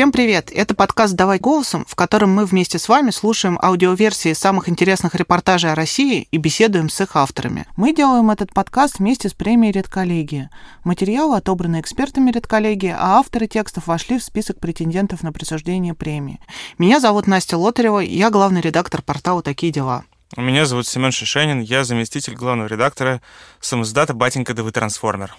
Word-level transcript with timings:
Всем 0.00 0.12
привет! 0.12 0.50
Это 0.50 0.74
подкаст 0.74 1.12
«Давай 1.12 1.38
голосом», 1.38 1.84
в 1.86 1.94
котором 1.94 2.30
мы 2.34 2.46
вместе 2.46 2.78
с 2.78 2.88
вами 2.88 3.10
слушаем 3.10 3.58
аудиоверсии 3.62 4.32
самых 4.32 4.70
интересных 4.70 5.14
репортажей 5.14 5.70
о 5.70 5.74
России 5.74 6.26
и 6.30 6.38
беседуем 6.38 6.88
с 6.88 7.02
их 7.02 7.16
авторами. 7.16 7.66
Мы 7.76 7.94
делаем 7.94 8.30
этот 8.30 8.54
подкаст 8.54 8.98
вместе 8.98 9.28
с 9.28 9.34
премией 9.34 9.72
«Редколлегия». 9.72 10.48
Материалы 10.84 11.36
отобраны 11.36 11.80
экспертами 11.80 12.30
«Редколлегии», 12.30 12.96
а 12.98 13.18
авторы 13.18 13.46
текстов 13.46 13.88
вошли 13.88 14.18
в 14.18 14.24
список 14.24 14.58
претендентов 14.58 15.22
на 15.22 15.32
присуждение 15.32 15.92
премии. 15.92 16.40
Меня 16.78 16.98
зовут 16.98 17.26
Настя 17.26 17.58
Лотарева, 17.58 17.98
я 17.98 18.30
главный 18.30 18.62
редактор 18.62 19.02
портала 19.02 19.42
«Такие 19.42 19.70
дела». 19.70 20.04
Меня 20.34 20.64
зовут 20.64 20.86
Семен 20.86 21.12
Шишенин, 21.12 21.60
я 21.60 21.84
заместитель 21.84 22.36
главного 22.36 22.68
редактора 22.68 23.20
самоздата 23.60 24.14
«Батенька 24.14 24.54
ДВ 24.54 24.72
Трансформер». 24.72 25.36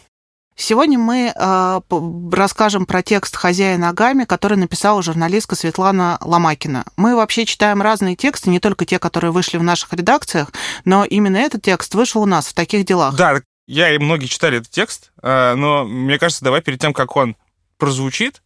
Сегодня 0.55 1.00
мы 1.00 1.34
э, 1.34 1.82
расскажем 2.32 2.86
про 2.86 3.02
текст 3.02 3.36
«Хозяин 3.36 3.82
ногами», 3.82 4.26
который 4.26 4.58
написала 4.58 5.02
журналистка 5.02 5.55
Светлана 5.55 6.18
Ломакина. 6.22 6.86
Мы 6.98 7.16
вообще 7.16 7.46
читаем 7.46 7.82
разные 7.82 8.16
тексты, 8.16 8.50
не 8.50 8.60
только 8.60 8.86
те, 8.86 9.00
которые 9.00 9.32
вышли 9.32 9.58
в 9.58 9.64
наших 9.64 9.94
редакциях, 9.94 10.52
но 10.86 11.04
именно 11.04 11.38
этот 11.38 11.62
текст 11.62 11.96
вышел 11.96 12.22
у 12.22 12.26
нас 12.26 12.48
в 12.48 12.54
таких 12.54 12.86
делах. 12.86 13.16
Да, 13.16 13.41
я 13.68 13.94
и 13.94 13.98
многие 13.98 14.27
читали 14.27 14.58
этот 14.58 14.70
текст, 14.70 15.12
э, 15.24 15.55
но 15.55 15.86
мне 15.86 16.20
кажется, 16.20 16.44
давай 16.44 16.62
перед 16.62 16.80
тем, 16.80 16.94
как 16.94 17.16
он 17.16 17.36
прозвучит, 17.77 18.44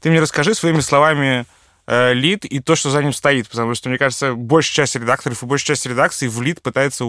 ты 0.00 0.10
мне 0.10 0.20
расскажи 0.20 0.54
своими 0.54 0.80
словами 0.80 1.44
э, 1.86 2.14
лид 2.14 2.44
и 2.44 2.60
то, 2.60 2.76
что 2.76 2.90
за 2.90 3.02
ним 3.02 3.12
стоит, 3.12 3.48
потому 3.48 3.74
что, 3.74 3.88
мне 3.88 3.98
кажется, 3.98 4.34
большая 4.34 4.86
часть 4.86 4.96
редакторов 4.96 5.42
и 5.42 5.46
большая 5.46 5.76
часть 5.76 5.86
редакций 5.86 6.28
в 6.28 6.40
лид 6.40 6.62
пытается 6.62 7.04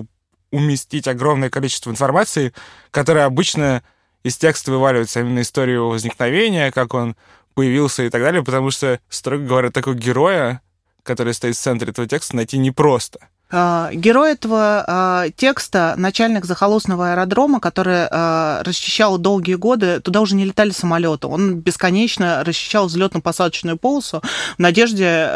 уместить 0.52 1.08
огромное 1.08 1.50
количество 1.50 1.92
информации, 1.92 2.54
которая 2.92 3.26
обычно 3.26 3.84
из 4.24 4.38
текста 4.38 4.72
вываливается 4.72 5.22
именно 5.22 5.42
история 5.42 5.76
его 5.76 5.90
возникновения, 5.90 6.72
как 6.72 6.94
он 6.94 7.16
появился 7.54 8.04
и 8.04 8.10
так 8.10 8.22
далее, 8.22 8.44
потому 8.44 8.72
что, 8.72 9.00
строго 9.10 9.44
говоря, 9.44 9.72
такого 9.72 9.96
героя, 9.96 10.62
который 11.04 11.34
стоит 11.34 11.56
в 11.56 11.60
центре 11.60 11.92
этого 11.92 12.08
текста, 12.08 12.36
найти 12.36 12.58
непросто. 12.58 13.28
А, 13.52 13.90
герой 13.94 14.34
этого 14.34 14.84
а, 14.88 15.30
текста, 15.36 15.96
начальник 15.98 16.46
захолустного 16.46 17.12
аэродрома, 17.12 17.60
который 17.60 18.08
а, 18.10 18.62
расчищал 18.64 19.18
долгие 19.18 19.56
годы, 19.56 20.00
туда 20.02 20.22
уже 20.22 20.36
не 20.36 20.46
летали 20.46 20.70
самолеты. 20.70 21.28
Он 21.28 21.56
бесконечно 21.56 22.44
расчищал 22.44 22.88
взлетно-посадочную 22.88 23.78
полосу 23.78 24.22
в 24.58 24.60
надежде, 24.60 25.30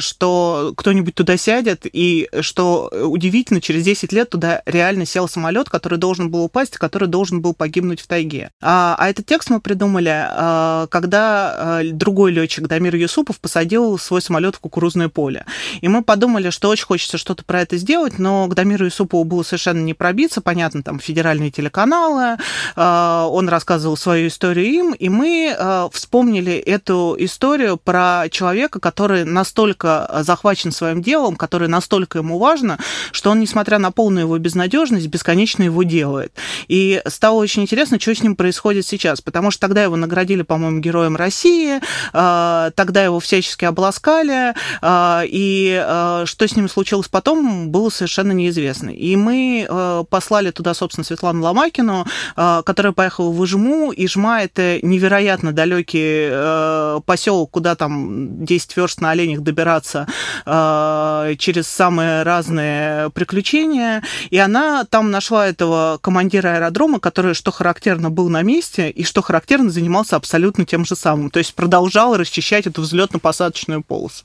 что 0.00 0.72
кто-нибудь 0.76 1.14
туда 1.14 1.36
сядет, 1.36 1.82
и 1.84 2.28
что 2.40 2.90
удивительно, 2.92 3.60
через 3.60 3.84
10 3.84 4.12
лет 4.12 4.30
туда 4.30 4.62
реально 4.66 5.06
сел 5.06 5.28
самолет, 5.28 5.68
который 5.68 5.98
должен 5.98 6.30
был 6.30 6.44
упасть, 6.44 6.76
который 6.78 7.08
должен 7.08 7.40
был 7.40 7.54
погибнуть 7.54 8.00
в 8.00 8.06
тайге. 8.06 8.50
А, 8.60 8.96
а 8.98 9.08
этот 9.08 9.26
текст 9.26 9.50
мы 9.50 9.60
придумали, 9.60 10.88
когда 10.90 11.82
другой 11.92 12.32
летчик 12.32 12.66
Дамир 12.66 12.96
Юсупов 12.96 13.38
посадил 13.40 13.98
свой 13.98 14.20
самолет 14.20 14.56
в 14.56 14.60
кукурузное 14.60 15.08
поле. 15.08 15.44
И 15.80 15.88
мы 15.88 16.02
подумали, 16.02 16.50
что 16.50 16.68
очень 16.68 16.86
хочется 16.86 17.18
что-то 17.18 17.44
про 17.52 17.60
это 17.60 17.76
сделать, 17.76 18.18
но 18.18 18.48
к 18.48 18.54
Дамиру 18.54 18.86
Юсупову 18.86 19.24
было 19.24 19.42
совершенно 19.42 19.82
не 19.82 19.92
пробиться. 19.92 20.40
Понятно, 20.40 20.82
там 20.82 20.98
федеральные 20.98 21.50
телеканалы, 21.50 22.38
э, 22.76 23.26
он 23.28 23.46
рассказывал 23.50 23.98
свою 23.98 24.28
историю 24.28 24.64
им, 24.64 24.92
и 24.94 25.10
мы 25.10 25.54
э, 25.54 25.88
вспомнили 25.92 26.54
эту 26.54 27.14
историю 27.18 27.76
про 27.76 28.24
человека, 28.30 28.80
который 28.80 29.26
настолько 29.26 30.22
захвачен 30.22 30.72
своим 30.72 31.02
делом, 31.02 31.36
который 31.36 31.68
настолько 31.68 32.20
ему 32.20 32.38
важно, 32.38 32.78
что 33.10 33.30
он, 33.30 33.40
несмотря 33.40 33.78
на 33.78 33.92
полную 33.92 34.24
его 34.24 34.38
безнадежность, 34.38 35.08
бесконечно 35.08 35.62
его 35.62 35.82
делает. 35.82 36.32
И 36.68 37.02
стало 37.08 37.34
очень 37.34 37.60
интересно, 37.60 38.00
что 38.00 38.14
с 38.14 38.22
ним 38.22 38.34
происходит 38.34 38.86
сейчас, 38.86 39.20
потому 39.20 39.50
что 39.50 39.60
тогда 39.60 39.82
его 39.82 39.96
наградили, 39.96 40.40
по-моему, 40.40 40.80
Героем 40.80 41.16
России, 41.16 41.82
э, 42.14 42.70
тогда 42.74 43.04
его 43.04 43.20
всячески 43.20 43.66
обласкали, 43.66 44.54
и 44.82 46.22
что 46.24 46.48
с 46.48 46.56
ним 46.56 46.70
случилось 46.70 47.08
потом, 47.08 47.41
было 47.42 47.90
совершенно 47.90 48.32
неизвестно. 48.32 48.90
И 48.90 49.16
мы 49.16 49.66
э, 49.68 50.04
послали 50.08 50.50
туда, 50.50 50.74
собственно, 50.74 51.04
Светлану 51.04 51.42
Ломакину, 51.42 52.06
э, 52.36 52.62
которая 52.64 52.92
поехала 52.92 53.30
в 53.30 53.44
Ижму. 53.44 53.92
Ижма— 53.92 54.42
это 54.42 54.78
невероятно 54.82 55.52
далекий 55.52 56.28
э, 56.30 57.00
поселок, 57.04 57.50
куда 57.50 57.74
там 57.74 58.44
10 58.44 58.76
верст 58.76 59.00
на 59.00 59.10
оленях 59.10 59.40
добираться 59.40 60.06
через 60.44 61.68
самые 61.68 62.22
разные 62.22 63.10
приключения. 63.10 64.02
И 64.30 64.38
она 64.38 64.84
там 64.84 65.10
нашла 65.10 65.46
этого 65.46 65.98
командира 66.00 66.56
аэродрома, 66.56 67.00
который, 67.00 67.34
что 67.34 67.50
характерно, 67.50 68.10
был 68.10 68.28
на 68.28 68.42
месте, 68.42 68.90
и, 68.90 69.04
что 69.04 69.22
характерно, 69.22 69.70
занимался 69.70 70.16
абсолютно 70.16 70.64
тем 70.64 70.84
же 70.84 70.96
самым. 70.96 71.30
То 71.30 71.38
есть 71.38 71.54
продолжал 71.54 72.16
расчищать 72.16 72.66
эту 72.66 72.82
взлетно-посадочную 72.82 73.82
полосу. 73.82 74.24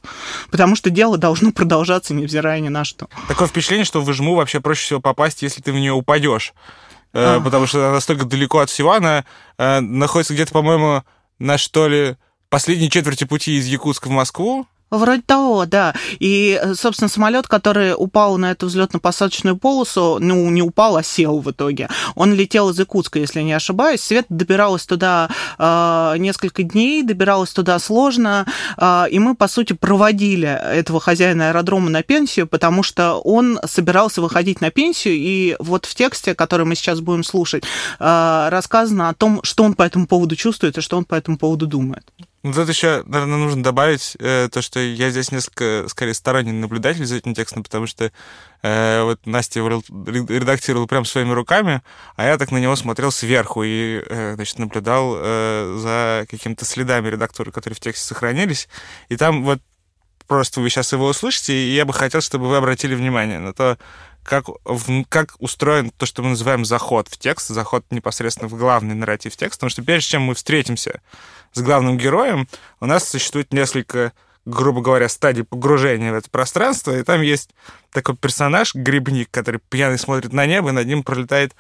Потому 0.51 0.75
что 0.75 0.89
дело 0.89 1.17
должно 1.17 1.51
продолжаться, 1.51 2.13
невзирая 2.13 2.59
ни 2.59 2.69
на 2.69 2.83
что. 2.83 3.06
Такое 3.27 3.47
впечатление, 3.47 3.85
что 3.85 4.01
в 4.01 4.11
Ижму 4.11 4.35
вообще 4.35 4.59
проще 4.59 4.83
всего 4.83 4.99
попасть, 4.99 5.41
если 5.41 5.61
ты 5.61 5.71
в 5.71 5.75
нее 5.75 5.93
упадешь. 5.93 6.53
А. 7.13 7.39
Потому 7.41 7.67
что 7.67 7.79
она 7.79 7.93
настолько 7.93 8.25
далеко 8.25 8.59
от 8.59 8.69
всего, 8.69 8.93
она 8.93 9.25
э, 9.57 9.79
находится 9.79 10.33
где-то, 10.33 10.51
по-моему, 10.51 11.03
на 11.39 11.57
что 11.57 11.87
ли 11.87 12.17
последней 12.49 12.89
четверти 12.89 13.23
пути 13.23 13.57
из 13.57 13.65
Якутска 13.65 14.07
в 14.07 14.11
Москву, 14.11 14.67
Вроде 14.89 15.21
того, 15.21 15.65
да. 15.65 15.93
И, 16.19 16.59
э, 16.61 16.73
собственно, 16.73 17.09
самолет, 17.09 17.47
который 17.47 17.93
упал 17.97 18.37
на 18.37 18.51
эту 18.51 18.67
взлетно-посадочную 18.67 19.57
полосу, 19.57 20.17
ну, 20.21 20.49
не 20.49 20.61
упал, 20.61 20.95
а 20.95 21.03
сел 21.03 21.39
в 21.39 21.51
итоге. 21.51 21.89
Он 22.15 22.33
летел 22.33 22.69
из 22.69 22.79
Якутска, 22.79 23.19
если 23.19 23.41
не 23.41 23.51
ошибаюсь. 23.51 24.01
Свет 24.01 24.25
добиралась 24.29 24.85
туда 24.85 25.29
э, 25.59 26.15
несколько 26.19 26.63
дней, 26.63 27.03
добиралась 27.03 27.51
туда 27.51 27.79
сложно. 27.79 28.45
Э, 28.77 29.05
и 29.11 29.19
мы, 29.19 29.35
по 29.35 29.49
сути, 29.49 29.73
проводили 29.73 30.47
этого 30.47 31.01
хозяина 31.01 31.49
аэродрома 31.49 31.89
на 31.89 32.01
пенсию, 32.01 32.47
потому 32.47 32.81
что 32.81 33.15
он 33.15 33.59
собирался 33.65 34.21
выходить 34.21 34.61
на 34.61 34.71
пенсию. 34.71 35.15
И 35.15 35.57
вот 35.59 35.85
в 35.85 35.95
тексте, 35.95 36.33
который 36.33 36.65
мы 36.65 36.75
сейчас 36.75 37.01
будем 37.01 37.25
слушать, 37.25 37.65
э, 37.99 38.47
рассказано 38.49 39.09
о 39.09 39.13
том, 39.13 39.41
что 39.43 39.65
он 39.65 39.73
по 39.73 39.83
этому 39.83 40.07
поводу 40.07 40.37
чувствует 40.37 40.77
и 40.77 40.81
что 40.81 40.97
он 40.97 41.03
по 41.03 41.15
этому 41.15 41.37
поводу 41.37 41.67
думает. 41.67 42.05
Ну, 42.43 42.53
тут 42.53 42.69
еще, 42.69 43.03
наверное, 43.05 43.37
нужно 43.37 43.63
добавить 43.63 44.15
э, 44.19 44.47
то, 44.51 44.61
что 44.61 44.79
я 44.79 45.09
здесь 45.09 45.31
несколько, 45.31 45.85
скорее, 45.89 46.13
сторонний 46.13 46.51
наблюдатель 46.51 47.05
за 47.05 47.15
этим 47.15 47.33
текстом, 47.33 47.63
потому 47.63 47.87
что 47.87 48.11
э, 48.61 49.01
вот 49.03 49.25
Настя 49.25 49.59
его 49.59 49.69
редактировала 49.69 50.85
прям 50.85 51.03
своими 51.03 51.33
руками, 51.33 51.81
а 52.15 52.25
я 52.25 52.37
так 52.37 52.51
на 52.51 52.57
него 52.57 52.75
смотрел 52.75 53.11
сверху 53.11 53.63
и, 53.63 54.03
э, 54.05 54.35
значит, 54.35 54.59
наблюдал 54.59 55.15
э, 55.17 55.77
за 55.79 56.25
какими-то 56.29 56.63
следами 56.63 57.09
редактуры, 57.09 57.51
которые 57.51 57.75
в 57.75 57.79
тексте 57.79 58.05
сохранились. 58.05 58.69
И 59.09 59.17
там 59.17 59.43
вот 59.43 59.59
просто 60.27 60.61
вы 60.61 60.69
сейчас 60.69 60.93
его 60.93 61.07
услышите, 61.07 61.53
и 61.53 61.73
я 61.73 61.85
бы 61.85 61.93
хотел, 61.93 62.21
чтобы 62.21 62.47
вы 62.47 62.57
обратили 62.57 62.93
внимание 62.93 63.39
на 63.39 63.53
то, 63.53 63.79
как, 64.27 64.49
в, 64.65 65.05
как 65.05 65.35
устроен 65.39 65.89
то, 65.89 66.05
что 66.05 66.21
мы 66.21 66.31
называем 66.31 66.65
заход 66.65 67.07
в 67.07 67.17
текст, 67.17 67.47
заход 67.47 67.85
непосредственно 67.91 68.49
в 68.49 68.57
главный 68.57 68.93
нарратив 68.93 69.37
текста, 69.37 69.59
потому 69.59 69.69
что 69.69 69.83
прежде 69.83 70.09
чем 70.09 70.23
мы 70.23 70.35
встретимся 70.35 71.01
с 71.53 71.61
главным 71.61 71.97
героем, 71.97 72.49
у 72.81 72.85
нас 72.85 73.07
существует 73.07 73.53
несколько, 73.53 74.11
грубо 74.45 74.81
говоря, 74.81 75.07
стадий 75.07 75.45
погружения 75.45 76.11
в 76.11 76.15
это 76.15 76.29
пространство, 76.29 76.91
и 76.91 77.03
там 77.03 77.21
есть 77.21 77.51
такой 77.91 78.17
персонаж, 78.17 78.75
грибник, 78.75 79.29
который 79.31 79.61
пьяный 79.69 79.97
смотрит 79.97 80.33
на 80.33 80.45
небо, 80.45 80.69
и 80.69 80.73
над 80.73 80.87
ним 80.87 81.03
пролетает 81.03 81.55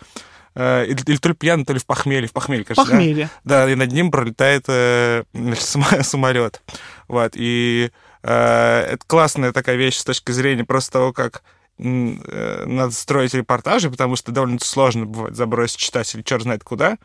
э, 0.53 0.87
или, 0.87 1.01
или 1.05 1.17
то 1.17 1.29
ли 1.29 1.35
пьяный, 1.35 1.63
то 1.63 1.71
ли 1.71 1.79
в 1.79 1.85
похмелье, 1.85 2.27
в 2.27 2.33
похмелье, 2.33 2.65
кажется, 2.65 2.91
похмелье. 2.91 3.29
Да? 3.45 3.65
да, 3.65 3.71
и 3.71 3.75
над 3.75 3.93
ним 3.93 4.11
пролетает 4.11 4.65
э, 4.67 5.23
самолет. 5.57 6.61
Вот, 7.07 7.31
и 7.35 7.91
э, 8.23 8.87
это 8.91 9.05
классная 9.07 9.53
такая 9.53 9.77
вещь 9.77 9.95
с 9.95 10.03
точки 10.03 10.31
зрения 10.31 10.65
просто 10.65 10.91
того, 10.91 11.13
как 11.13 11.43
надо 11.77 12.91
строить 12.91 13.33
репортажи, 13.33 13.89
потому 13.89 14.15
что 14.15 14.31
довольно 14.31 14.59
сложно 14.59 15.05
бывает 15.05 15.35
забросить 15.35 15.77
читателя 15.77 16.23
черт 16.23 16.43
знает 16.43 16.63
куда. 16.63 16.97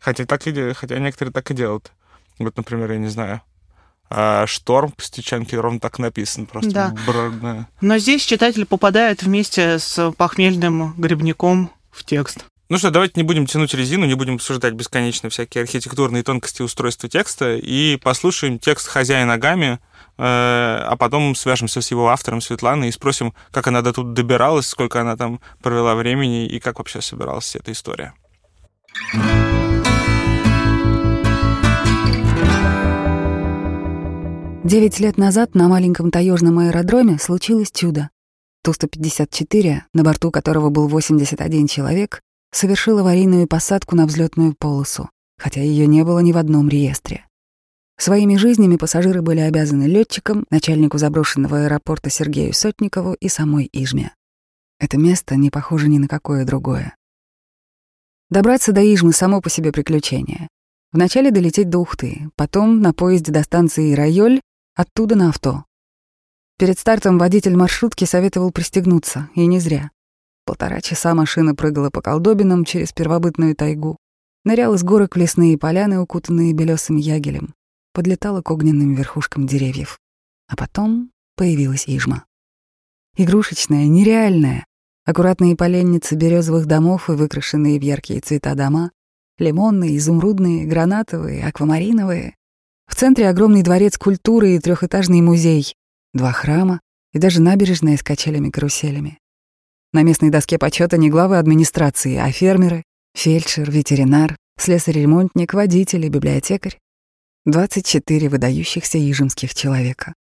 Хотя, 0.00 0.24
так 0.24 0.46
и, 0.46 0.72
хотя 0.72 0.98
некоторые 0.98 1.32
так 1.32 1.50
и 1.50 1.54
делают. 1.54 1.90
Вот, 2.38 2.56
например, 2.56 2.92
я 2.92 2.98
не 2.98 3.08
знаю, 3.08 3.40
а 4.08 4.46
шторм 4.46 4.92
по 4.92 5.02
стечанке 5.02 5.58
ровно 5.58 5.80
так 5.80 5.98
написан. 5.98 6.46
Просто 6.46 6.70
да. 6.70 6.94
Бр... 7.06 7.66
Но 7.80 7.98
здесь 7.98 8.24
читатель 8.24 8.66
попадает 8.66 9.22
вместе 9.22 9.78
с 9.78 10.12
похмельным 10.12 10.94
грибником 10.96 11.70
в 11.90 12.04
текст. 12.04 12.44
Ну 12.68 12.78
что, 12.78 12.90
давайте 12.90 13.14
не 13.16 13.22
будем 13.22 13.46
тянуть 13.46 13.74
резину, 13.74 14.06
не 14.06 14.14
будем 14.14 14.36
обсуждать 14.36 14.74
бесконечно 14.74 15.30
всякие 15.30 15.62
архитектурные 15.62 16.24
тонкости 16.24 16.62
устройства 16.62 17.08
текста 17.08 17.54
и 17.54 17.96
послушаем 17.96 18.58
текст 18.58 18.88
«Хозяина 18.88 19.38
Гами», 19.38 19.74
э, 19.74 19.95
а 20.18 20.96
потом 20.98 21.34
свяжемся 21.34 21.80
с 21.80 21.90
его 21.90 22.08
автором 22.08 22.40
Светланой 22.40 22.88
и 22.88 22.92
спросим, 22.92 23.34
как 23.50 23.66
она 23.66 23.82
до 23.82 23.92
тут 23.92 24.12
добиралась, 24.14 24.66
сколько 24.66 25.00
она 25.00 25.16
там 25.16 25.40
провела 25.62 25.94
времени 25.94 26.46
и 26.46 26.58
как 26.58 26.78
вообще 26.78 27.00
собиралась 27.00 27.54
эта 27.56 27.72
история. 27.72 28.14
Девять 34.64 34.98
лет 34.98 35.16
назад 35.16 35.54
на 35.54 35.68
маленьком 35.68 36.10
таежном 36.10 36.58
аэродроме 36.58 37.18
случилось 37.18 37.70
чудо. 37.70 38.10
Ту-154, 38.64 39.82
на 39.94 40.02
борту 40.02 40.32
которого 40.32 40.70
был 40.70 40.88
81 40.88 41.68
человек, 41.68 42.20
совершил 42.52 42.98
аварийную 42.98 43.46
посадку 43.46 43.94
на 43.94 44.06
взлетную 44.06 44.56
полосу, 44.58 45.08
хотя 45.38 45.60
ее 45.60 45.86
не 45.86 46.02
было 46.02 46.18
ни 46.18 46.32
в 46.32 46.36
одном 46.36 46.68
реестре. 46.68 47.26
Своими 47.98 48.36
жизнями 48.36 48.76
пассажиры 48.76 49.22
были 49.22 49.40
обязаны 49.40 49.84
летчикам, 49.84 50.44
начальнику 50.50 50.98
заброшенного 50.98 51.64
аэропорта 51.64 52.10
Сергею 52.10 52.52
Сотникову 52.52 53.14
и 53.14 53.28
самой 53.28 53.68
Ижме. 53.72 54.14
Это 54.78 54.98
место 54.98 55.36
не 55.36 55.50
похоже 55.50 55.88
ни 55.88 55.98
на 55.98 56.06
какое 56.06 56.44
другое. 56.44 56.94
Добраться 58.28 58.72
до 58.72 58.82
Ижмы— 58.82 59.12
само 59.14 59.40
по 59.40 59.48
себе 59.48 59.72
приключение. 59.72 60.48
Вначале 60.92 61.30
долететь 61.30 61.70
до 61.70 61.78
Ухты, 61.78 62.28
потом 62.36 62.80
на 62.80 62.92
поезде 62.92 63.32
до 63.32 63.42
станции 63.42 63.94
Райоль, 63.94 64.40
оттуда 64.74 65.16
на 65.16 65.30
авто. 65.30 65.64
Перед 66.58 66.78
стартом 66.78 67.18
водитель 67.18 67.56
маршрутки 67.56 68.04
советовал 68.04 68.50
пристегнуться, 68.50 69.30
и 69.34 69.46
не 69.46 69.58
зря. 69.58 69.90
Полтора 70.44 70.80
часа 70.80 71.14
машина 71.14 71.54
прыгала 71.54 71.90
по 71.90 72.02
колдобинам 72.02 72.64
через 72.64 72.92
первобытную 72.92 73.56
тайгу, 73.56 73.96
ныряла 74.44 74.76
из 74.76 74.82
горок 74.82 75.16
в 75.16 75.18
лесные 75.18 75.58
поляны, 75.58 76.00
укутанные 76.00 76.52
белесым 76.52 76.96
ягелем, 76.96 77.54
подлетала 77.96 78.42
к 78.42 78.50
огненным 78.50 78.94
верхушкам 78.94 79.46
деревьев. 79.46 79.98
А 80.48 80.56
потом 80.56 81.10
появилась 81.34 81.84
Ижма. 81.88 82.26
Игрушечная, 83.16 83.86
нереальная, 83.86 84.66
аккуратные 85.06 85.56
поленницы 85.56 86.14
березовых 86.14 86.66
домов 86.66 87.08
и 87.08 87.12
выкрашенные 87.12 87.80
в 87.80 87.82
яркие 87.82 88.20
цвета 88.20 88.54
дома, 88.54 88.90
лимонные, 89.38 89.96
изумрудные, 89.96 90.66
гранатовые, 90.66 91.46
аквамариновые. 91.46 92.34
В 92.86 92.94
центре 92.94 93.30
огромный 93.30 93.62
дворец 93.62 93.96
культуры 93.96 94.56
и 94.56 94.58
трехэтажный 94.58 95.22
музей, 95.22 95.74
два 96.12 96.32
храма 96.32 96.80
и 97.14 97.18
даже 97.18 97.40
набережная 97.40 97.96
с 97.96 98.02
качелями-каруселями. 98.02 99.18
На 99.94 100.02
местной 100.02 100.28
доске 100.28 100.58
почета 100.58 100.98
не 100.98 101.08
главы 101.08 101.38
администрации, 101.38 102.16
а 102.16 102.30
фермеры, 102.30 102.82
фельдшер, 103.14 103.70
ветеринар, 103.70 104.36
слесарь-ремонтник, 104.58 105.54
водитель 105.54 106.04
и 106.04 106.10
библиотекарь. 106.10 106.76
24 107.46 108.28
выдающихся 108.28 108.98
ижемских 108.98 109.54
человека. 109.54 110.14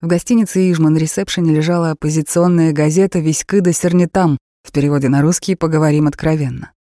В 0.00 0.08
гостинице 0.08 0.72
«Ижман 0.72 0.96
Ресепшене» 0.96 1.54
лежала 1.54 1.92
оппозиционная 1.92 2.72
газета 2.72 3.20
«Виськы 3.20 3.62
сернитам», 3.72 4.36
в 4.64 4.72
переводе 4.72 5.08
на 5.08 5.22
русский 5.22 5.54
«Поговорим 5.54 6.08
откровенно». 6.08 6.72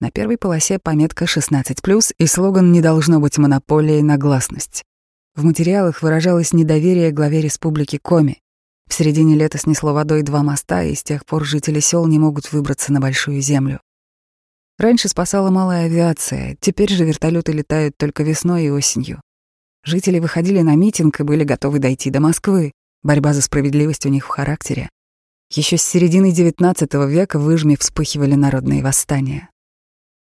На 0.00 0.10
первой 0.10 0.36
полосе 0.36 0.80
пометка 0.80 1.26
16+, 1.26 2.12
и 2.18 2.26
слоган 2.26 2.72
«Не 2.72 2.80
должно 2.80 3.20
быть 3.20 3.38
монополией 3.38 4.02
на 4.02 4.18
гласность». 4.18 4.82
В 5.36 5.44
материалах 5.44 6.02
выражалось 6.02 6.52
недоверие 6.52 7.12
главе 7.12 7.40
республики 7.40 8.00
Коми. 8.02 8.40
В 8.88 8.94
середине 8.94 9.36
лета 9.36 9.58
снесло 9.58 9.94
водой 9.94 10.22
два 10.22 10.42
моста, 10.42 10.82
и 10.82 10.96
с 10.96 11.04
тех 11.04 11.24
пор 11.24 11.44
жители 11.44 11.78
сел 11.78 12.04
не 12.08 12.18
могут 12.18 12.50
выбраться 12.50 12.92
на 12.92 12.98
Большую 12.98 13.42
Землю. 13.42 13.78
Раньше 14.78 15.08
спасала 15.08 15.50
малая 15.50 15.86
авиация, 15.86 16.56
теперь 16.60 16.90
же 16.90 17.04
вертолеты 17.04 17.52
летают 17.52 17.96
только 17.96 18.22
весной 18.22 18.64
и 18.64 18.70
осенью. 18.70 19.20
Жители 19.84 20.18
выходили 20.18 20.60
на 20.60 20.74
митинг 20.76 21.20
и 21.20 21.24
были 21.24 21.44
готовы 21.44 21.78
дойти 21.78 22.10
до 22.10 22.20
Москвы. 22.20 22.72
Борьба 23.02 23.34
за 23.34 23.42
справедливость 23.42 24.06
у 24.06 24.08
них 24.08 24.24
в 24.24 24.28
характере. 24.28 24.88
Еще 25.50 25.76
с 25.76 25.82
середины 25.82 26.30
XIX 26.30 27.08
века 27.08 27.38
в 27.38 27.54
Ижме 27.54 27.76
вспыхивали 27.76 28.34
народные 28.34 28.82
восстания. 28.82 29.50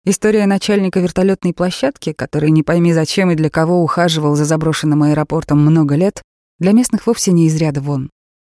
История 0.04 0.46
начальника 0.46 1.00
вертолетной 1.00 1.52
площадки, 1.52 2.12
который 2.12 2.50
не 2.50 2.62
пойми 2.62 2.92
зачем 2.92 3.32
и 3.32 3.34
для 3.34 3.50
кого 3.50 3.82
ухаживал 3.82 4.36
за 4.36 4.44
заброшенным 4.44 5.02
аэропортом 5.02 5.58
много 5.58 5.96
лет, 5.96 6.22
для 6.60 6.72
местных 6.72 7.06
вовсе 7.08 7.32
не 7.32 7.46
из 7.46 7.56
ряда 7.56 7.80
вон. 7.80 8.10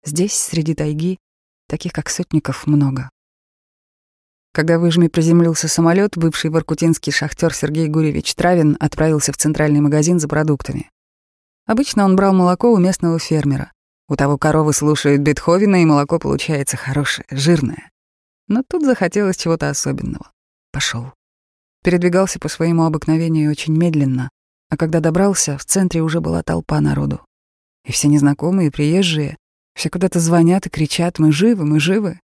Здесь, 0.04 0.34
среди 0.34 0.74
тайги, 0.74 1.18
таких 1.66 1.92
как 1.92 2.08
Сотников, 2.08 2.66
много. 2.66 3.10
Когда 4.52 4.78
в 4.78 4.88
Ижме 4.88 5.08
приземлился 5.08 5.68
самолет, 5.68 6.16
бывший 6.16 6.50
воркутинский 6.50 7.12
шахтер 7.12 7.54
Сергей 7.54 7.86
Гуревич 7.86 8.34
Травин 8.34 8.76
отправился 8.80 9.32
в 9.32 9.36
центральный 9.36 9.80
магазин 9.80 10.18
за 10.18 10.26
продуктами. 10.26 10.90
Обычно 11.66 12.04
он 12.04 12.16
брал 12.16 12.34
молоко 12.34 12.72
у 12.72 12.78
местного 12.78 13.18
фермера. 13.20 13.72
У 14.08 14.16
того 14.16 14.38
коровы 14.38 14.72
слушают 14.72 15.20
Бетховена, 15.22 15.82
и 15.82 15.84
молоко 15.84 16.18
получается 16.18 16.76
хорошее, 16.76 17.26
жирное. 17.30 17.90
Но 18.48 18.64
тут 18.68 18.84
захотелось 18.84 19.36
чего-то 19.36 19.70
особенного. 19.70 20.32
Пошел. 20.72 21.12
Передвигался 21.84 22.40
по 22.40 22.48
своему 22.48 22.84
обыкновению 22.84 23.52
очень 23.52 23.76
медленно, 23.76 24.30
а 24.68 24.76
когда 24.76 24.98
добрался, 24.98 25.56
в 25.58 25.64
центре 25.64 26.02
уже 26.02 26.20
была 26.20 26.42
толпа 26.42 26.80
народу. 26.80 27.24
И 27.84 27.92
все 27.92 28.08
незнакомые, 28.08 28.68
и 28.68 28.70
приезжие, 28.72 29.36
все 29.74 29.90
куда-то 29.90 30.18
звонят 30.18 30.66
и 30.66 30.70
кричат 30.70 31.20
«Мы 31.20 31.30
живы, 31.30 31.64
мы 31.64 31.78
живы!» 31.78 32.18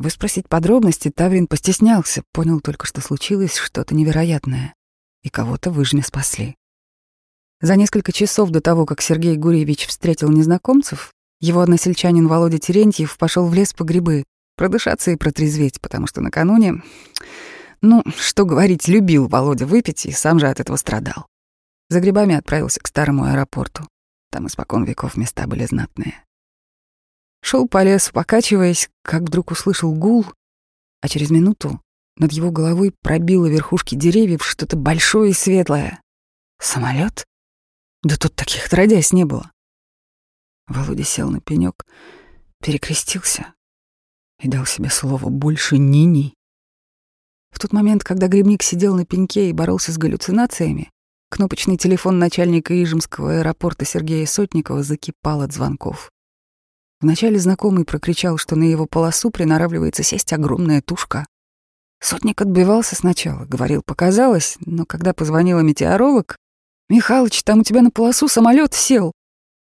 Выспросить 0.00 0.48
подробности 0.48 1.10
Таврин 1.14 1.46
постеснялся, 1.46 2.22
понял 2.32 2.62
только, 2.62 2.86
что 2.86 3.02
случилось 3.02 3.56
что-то 3.56 3.94
невероятное, 3.94 4.72
и 5.22 5.28
кого-то 5.28 5.70
выжме 5.70 6.02
спасли. 6.02 6.56
За 7.60 7.76
несколько 7.76 8.10
часов 8.10 8.48
до 8.48 8.62
того, 8.62 8.86
как 8.86 9.02
Сергей 9.02 9.36
Гурьевич 9.36 9.86
встретил 9.86 10.30
незнакомцев, 10.30 11.12
его 11.38 11.60
односельчанин 11.60 12.28
Володя 12.28 12.58
Терентьев 12.58 13.18
пошел 13.18 13.46
в 13.46 13.52
лес 13.52 13.74
по 13.74 13.84
грибы, 13.84 14.24
продышаться 14.56 15.10
и 15.10 15.16
протрезветь, 15.16 15.82
потому 15.82 16.06
что 16.06 16.22
накануне, 16.22 16.82
ну, 17.82 18.02
что 18.16 18.46
говорить, 18.46 18.88
любил 18.88 19.28
Володя 19.28 19.66
выпить 19.66 20.06
и 20.06 20.12
сам 20.12 20.40
же 20.40 20.48
от 20.48 20.60
этого 20.60 20.76
страдал. 20.76 21.26
За 21.90 22.00
грибами 22.00 22.34
отправился 22.34 22.80
к 22.80 22.86
старому 22.86 23.24
аэропорту. 23.24 23.86
Там 24.30 24.46
испокон 24.46 24.84
веков 24.84 25.18
места 25.18 25.46
были 25.46 25.66
знатные. 25.66 26.24
Шел 27.42 27.66
по 27.66 27.82
лесу, 27.82 28.12
покачиваясь, 28.12 28.90
как 29.02 29.22
вдруг 29.22 29.50
услышал 29.50 29.94
гул, 29.94 30.26
а 31.00 31.08
через 31.08 31.30
минуту 31.30 31.80
над 32.16 32.32
его 32.32 32.50
головой 32.50 32.92
пробило 33.00 33.46
верхушки 33.46 33.94
деревьев 33.94 34.44
что-то 34.44 34.76
большое 34.76 35.30
и 35.30 35.34
светлое. 35.34 36.02
Самолет? 36.60 37.24
Да 38.02 38.16
тут 38.16 38.34
таких 38.34 38.66
отродясь 38.66 39.12
не 39.12 39.24
было. 39.24 39.50
Володя 40.66 41.04
сел 41.04 41.30
на 41.30 41.40
пенек, 41.40 41.86
перекрестился 42.62 43.54
и 44.40 44.48
дал 44.48 44.66
себе 44.66 44.90
слово 44.90 45.28
«больше 45.28 45.78
ни-ни». 45.78 46.34
В 47.50 47.58
тот 47.58 47.72
момент, 47.72 48.04
когда 48.04 48.28
грибник 48.28 48.62
сидел 48.62 48.94
на 48.94 49.04
пеньке 49.04 49.50
и 49.50 49.52
боролся 49.52 49.92
с 49.92 49.98
галлюцинациями, 49.98 50.90
кнопочный 51.30 51.76
телефон 51.76 52.18
начальника 52.18 52.80
Ижемского 52.80 53.38
аэропорта 53.38 53.84
Сергея 53.84 54.26
Сотникова 54.26 54.82
закипал 54.82 55.42
от 55.42 55.52
звонков. 55.52 56.10
Вначале 57.00 57.38
знакомый 57.38 57.84
прокричал, 57.84 58.36
что 58.36 58.56
на 58.56 58.64
его 58.64 58.86
полосу 58.86 59.30
приноравливается 59.30 60.02
сесть 60.02 60.32
огромная 60.32 60.82
тушка. 60.82 61.26
Сотник 62.00 62.40
отбивался 62.40 62.96
сначала, 62.96 63.44
говорил, 63.44 63.82
показалось, 63.82 64.56
но 64.60 64.84
когда 64.84 65.12
позвонила 65.12 65.60
метеоролог, 65.60 66.36
«Михалыч, 66.88 67.42
там 67.44 67.60
у 67.60 67.62
тебя 67.62 67.82
на 67.82 67.90
полосу 67.90 68.28
самолет 68.28 68.74
сел!» 68.74 69.12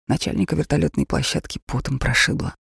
Начальника 0.07 0.55
вертолетной 0.55 1.07
площадки 1.07 1.61
потом 1.67 1.99
прошибло. 1.99 2.55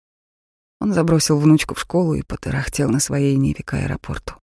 Он 0.80 0.94
забросил 0.94 1.38
внучку 1.38 1.76
в 1.76 1.80
школу 1.80 2.16
и 2.16 2.22
потарахтел 2.22 2.90
на 2.90 3.00
своей 3.00 3.36
Ниве 3.36 3.64
к 3.64 3.74
аэропорту. 3.74 4.36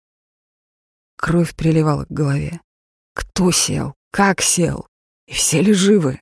Кровь 1.17 1.55
приливала 1.55 2.05
к 2.07 2.11
голове. 2.11 2.61
Кто 3.15 3.50
сел? 3.53 3.95
Как 4.11 4.41
сел? 4.41 4.87
И 5.27 5.33
все 5.33 5.61
ли 5.61 5.73
живы? 5.73 6.21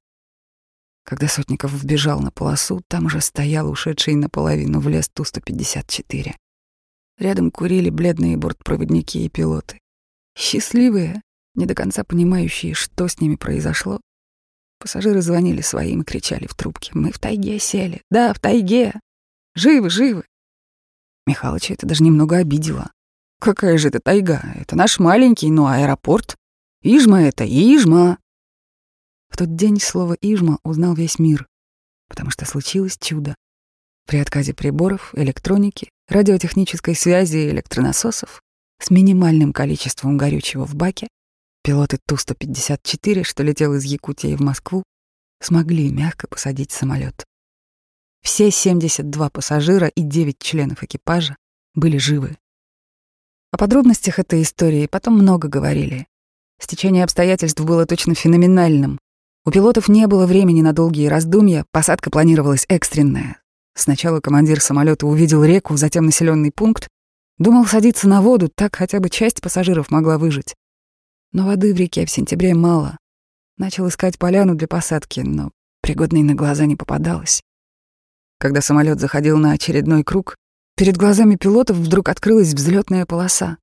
Когда 1.08 1.26
Сотников 1.26 1.72
вбежал 1.72 2.20
на 2.20 2.30
полосу, 2.30 2.82
там 2.86 3.06
уже 3.06 3.22
стоял 3.22 3.70
ушедший 3.70 4.14
наполовину 4.14 4.78
в 4.78 4.88
лес 4.88 5.08
Ту-154. 5.08 6.34
Рядом 7.16 7.50
курили 7.50 7.88
бледные 7.88 8.36
бортпроводники 8.36 9.16
и 9.16 9.30
пилоты. 9.30 9.80
Счастливые, 10.36 11.22
не 11.54 11.64
до 11.64 11.74
конца 11.74 12.04
понимающие, 12.04 12.74
что 12.74 13.08
с 13.08 13.22
ними 13.22 13.36
произошло. 13.36 14.02
Пассажиры 14.78 15.22
звонили 15.22 15.62
своим 15.62 16.02
и 16.02 16.04
кричали 16.04 16.46
в 16.46 16.52
трубке. 16.54 16.90
«Мы 16.92 17.10
в 17.10 17.18
тайге 17.18 17.58
сели. 17.58 18.02
Да, 18.10 18.34
в 18.34 18.38
тайге. 18.38 18.92
Живы, 19.54 19.88
живы». 19.88 20.26
Михалыча 21.26 21.72
это 21.72 21.86
даже 21.86 22.04
немного 22.04 22.36
обидело. 22.36 22.92
«Какая 23.40 23.78
же 23.78 23.88
это 23.88 24.00
тайга? 24.00 24.42
Это 24.56 24.76
наш 24.76 24.98
маленький, 24.98 25.50
но 25.50 25.68
аэропорт. 25.68 26.36
Ижма 26.82 27.22
это, 27.22 27.46
Ижма!» 27.46 28.18
В 29.28 29.36
тот 29.36 29.54
день 29.56 29.80
слово 29.80 30.16
«Ижма» 30.20 30.58
узнал 30.64 30.94
весь 30.94 31.18
мир, 31.18 31.46
потому 32.08 32.30
что 32.30 32.44
случилось 32.44 32.98
чудо. 32.98 33.34
При 34.06 34.18
отказе 34.18 34.54
приборов, 34.54 35.14
электроники, 35.14 35.90
радиотехнической 36.08 36.94
связи 36.94 37.36
и 37.36 37.50
электронасосов 37.50 38.40
с 38.80 38.90
минимальным 38.90 39.52
количеством 39.52 40.16
горючего 40.16 40.64
в 40.64 40.74
баке 40.74 41.08
пилоты 41.62 41.98
Ту-154, 42.06 43.24
что 43.24 43.42
летел 43.42 43.74
из 43.74 43.84
Якутии 43.84 44.34
в 44.34 44.40
Москву, 44.40 44.82
смогли 45.40 45.92
мягко 45.92 46.26
посадить 46.26 46.72
самолет. 46.72 47.24
Все 48.22 48.50
72 48.50 49.30
пассажира 49.30 49.88
и 49.88 50.02
9 50.02 50.38
членов 50.38 50.82
экипажа 50.82 51.36
были 51.74 51.98
живы. 51.98 52.36
О 53.52 53.58
подробностях 53.58 54.18
этой 54.18 54.42
истории 54.42 54.86
потом 54.86 55.14
много 55.18 55.48
говорили. 55.48 56.06
Стечение 56.60 57.04
обстоятельств 57.04 57.60
было 57.60 57.86
точно 57.86 58.14
феноменальным. 58.14 58.98
У 59.48 59.50
пилотов 59.50 59.88
не 59.88 60.06
было 60.06 60.26
времени 60.26 60.60
на 60.60 60.74
долгие 60.74 61.06
раздумья, 61.06 61.64
посадка 61.70 62.10
планировалась 62.10 62.66
экстренная. 62.68 63.40
Сначала 63.74 64.20
командир 64.20 64.60
самолета 64.60 65.06
увидел 65.06 65.42
реку, 65.42 65.74
затем 65.78 66.04
населенный 66.04 66.52
пункт. 66.52 66.86
Думал 67.38 67.64
садиться 67.64 68.10
на 68.10 68.20
воду, 68.20 68.50
так 68.54 68.76
хотя 68.76 69.00
бы 69.00 69.08
часть 69.08 69.40
пассажиров 69.40 69.90
могла 69.90 70.18
выжить. 70.18 70.54
Но 71.32 71.46
воды 71.46 71.72
в 71.72 71.78
реке 71.78 72.04
в 72.04 72.10
сентябре 72.10 72.54
мало. 72.54 72.98
Начал 73.56 73.88
искать 73.88 74.18
поляну 74.18 74.54
для 74.54 74.68
посадки, 74.68 75.20
но 75.20 75.50
пригодной 75.80 76.24
на 76.24 76.34
глаза 76.34 76.66
не 76.66 76.76
попадалось. 76.76 77.40
Когда 78.38 78.60
самолет 78.60 79.00
заходил 79.00 79.38
на 79.38 79.52
очередной 79.52 80.04
круг, 80.04 80.36
перед 80.76 80.98
глазами 80.98 81.36
пилотов 81.36 81.78
вдруг 81.78 82.10
открылась 82.10 82.52
взлетная 82.52 83.06
полоса. 83.06 83.56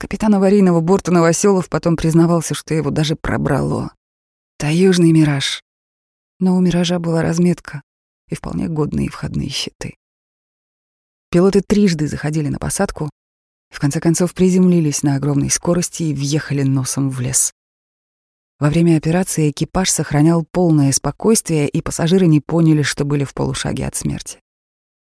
Капитан 0.00 0.34
аварийного 0.34 0.80
борта 0.80 1.12
Новоселов 1.12 1.68
потом 1.68 1.94
признавался, 1.94 2.54
что 2.54 2.74
его 2.74 2.90
даже 2.90 3.14
пробрало. 3.14 3.92
Таежный 4.58 5.12
мираж. 5.12 5.62
Но 6.40 6.56
у 6.56 6.60
миража 6.60 6.98
была 6.98 7.20
разметка 7.20 7.82
и 8.28 8.34
вполне 8.34 8.68
годные 8.68 9.10
входные 9.10 9.50
щиты. 9.50 9.96
Пилоты 11.30 11.60
трижды 11.60 12.08
заходили 12.08 12.48
на 12.48 12.58
посадку, 12.58 13.10
в 13.68 13.78
конце 13.78 14.00
концов 14.00 14.32
приземлились 14.32 15.02
на 15.02 15.16
огромной 15.16 15.50
скорости 15.50 16.04
и 16.04 16.14
въехали 16.14 16.62
носом 16.62 17.10
в 17.10 17.20
лес. 17.20 17.52
Во 18.58 18.70
время 18.70 18.96
операции 18.96 19.50
экипаж 19.50 19.90
сохранял 19.90 20.46
полное 20.50 20.90
спокойствие, 20.92 21.68
и 21.68 21.82
пассажиры 21.82 22.26
не 22.26 22.40
поняли, 22.40 22.80
что 22.80 23.04
были 23.04 23.24
в 23.24 23.34
полушаге 23.34 23.86
от 23.86 23.94
смерти. 23.94 24.40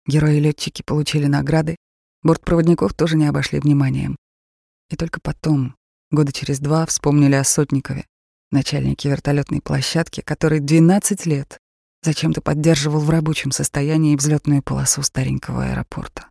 Герои-летчики 0.06 0.80
получили 0.80 1.26
награды, 1.26 1.76
бортпроводников 2.22 2.94
тоже 2.94 3.16
не 3.18 3.26
обошли 3.26 3.60
вниманием. 3.60 4.16
И 4.88 4.96
только 4.96 5.20
потом, 5.20 5.76
года 6.10 6.32
через 6.32 6.60
два, 6.60 6.86
вспомнили 6.86 7.34
о 7.34 7.44
Сотникове, 7.44 8.06
начальнике 8.52 9.10
вертолетной 9.10 9.60
площадки, 9.60 10.20
который 10.20 10.60
12 10.60 11.26
лет 11.26 11.58
зачем-то 12.02 12.40
поддерживал 12.40 13.00
в 13.00 13.10
рабочем 13.10 13.50
состоянии 13.50 14.16
взлетную 14.16 14.62
полосу 14.62 15.02
старенького 15.02 15.64
аэропорта. 15.64 16.28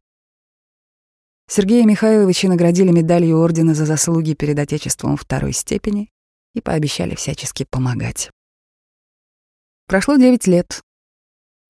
Сергея 1.47 1.85
Михайловича 1.85 2.47
наградили 2.47 2.91
медалью 2.91 3.39
ордена 3.39 3.75
за 3.75 3.85
заслуги 3.85 4.33
перед 4.33 4.57
Отечеством 4.57 5.15
второй 5.15 5.53
степени 5.53 6.09
и 6.53 6.61
пообещали 6.61 7.13
всячески 7.13 7.65
помогать. 7.69 8.31
Прошло 9.87 10.15
9 10.15 10.47
лет. 10.47 10.81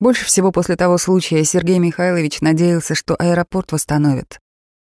Больше 0.00 0.24
всего 0.24 0.52
после 0.52 0.76
того 0.76 0.96
случая 0.96 1.44
Сергей 1.44 1.78
Михайлович 1.78 2.40
надеялся, 2.40 2.94
что 2.94 3.16
аэропорт 3.16 3.72
восстановят. 3.72 4.38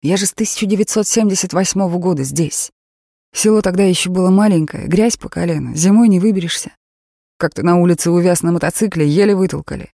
Я 0.03 0.17
же 0.17 0.27
с 0.27 0.33
1978 0.33 1.99
года 1.99 2.23
здесь. 2.23 2.71
Село 3.33 3.61
тогда 3.61 3.83
еще 3.83 4.09
было 4.09 4.29
маленькое, 4.29 4.87
грязь 4.87 5.17
по 5.17 5.29
колено, 5.29 5.75
зимой 5.75 6.07
не 6.07 6.19
выберешься. 6.19 6.71
Как-то 7.37 7.63
на 7.63 7.77
улице 7.77 8.09
увяз 8.09 8.41
на 8.41 8.51
мотоцикле, 8.51 9.07
еле 9.07 9.35
вытолкали. 9.35 9.91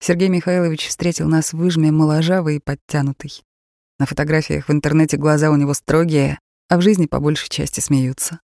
Сергей 0.00 0.28
Михайлович 0.28 0.88
встретил 0.88 1.28
нас 1.28 1.52
в 1.52 1.58
выжме 1.58 1.90
моложавый 1.90 2.56
и 2.56 2.60
подтянутый. 2.60 3.42
На 3.98 4.06
фотографиях 4.06 4.68
в 4.68 4.72
интернете 4.72 5.18
глаза 5.18 5.50
у 5.50 5.56
него 5.56 5.74
строгие, 5.74 6.38
а 6.70 6.78
в 6.78 6.80
жизни 6.80 7.04
по 7.04 7.20
большей 7.20 7.50
части 7.50 7.80
смеются. 7.80 8.40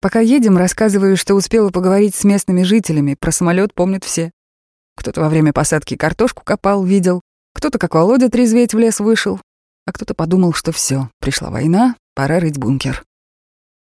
Пока 0.00 0.20
едем, 0.20 0.56
рассказываю, 0.56 1.16
что 1.16 1.34
успела 1.34 1.70
поговорить 1.70 2.14
с 2.14 2.22
местными 2.22 2.62
жителями, 2.62 3.16
про 3.18 3.32
самолет 3.32 3.74
помнят 3.74 4.04
все. 4.04 4.30
Кто-то 4.94 5.22
во 5.22 5.28
время 5.28 5.52
посадки 5.52 5.96
картошку 5.96 6.44
копал, 6.44 6.84
видел, 6.84 7.20
кто-то, 7.52 7.80
как 7.80 7.94
Володя, 7.94 8.28
трезветь 8.28 8.74
в 8.74 8.78
лес 8.78 9.00
вышел, 9.00 9.40
а 9.86 9.92
кто-то 9.92 10.14
подумал, 10.14 10.52
что 10.52 10.70
все, 10.70 11.10
пришла 11.18 11.50
война, 11.50 11.96
пора 12.18 12.40
рыть 12.40 12.58
бункер. 12.58 13.04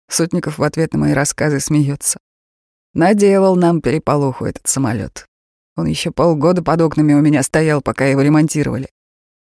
Сотников 0.10 0.58
в 0.58 0.64
ответ 0.64 0.92
на 0.92 1.00
мои 1.00 1.14
рассказы 1.14 1.62
смеется. 1.62 2.20
Наделал 2.94 3.56
нам 3.56 3.80
переполоху 3.80 4.44
этот 4.44 4.68
самолет. 4.68 5.26
Он 5.78 5.86
еще 5.86 6.12
полгода 6.12 6.62
под 6.62 6.82
окнами 6.82 7.14
у 7.14 7.22
меня 7.22 7.44
стоял, 7.44 7.82
пока 7.82 8.08
его 8.08 8.22
ремонтировали. 8.22 8.90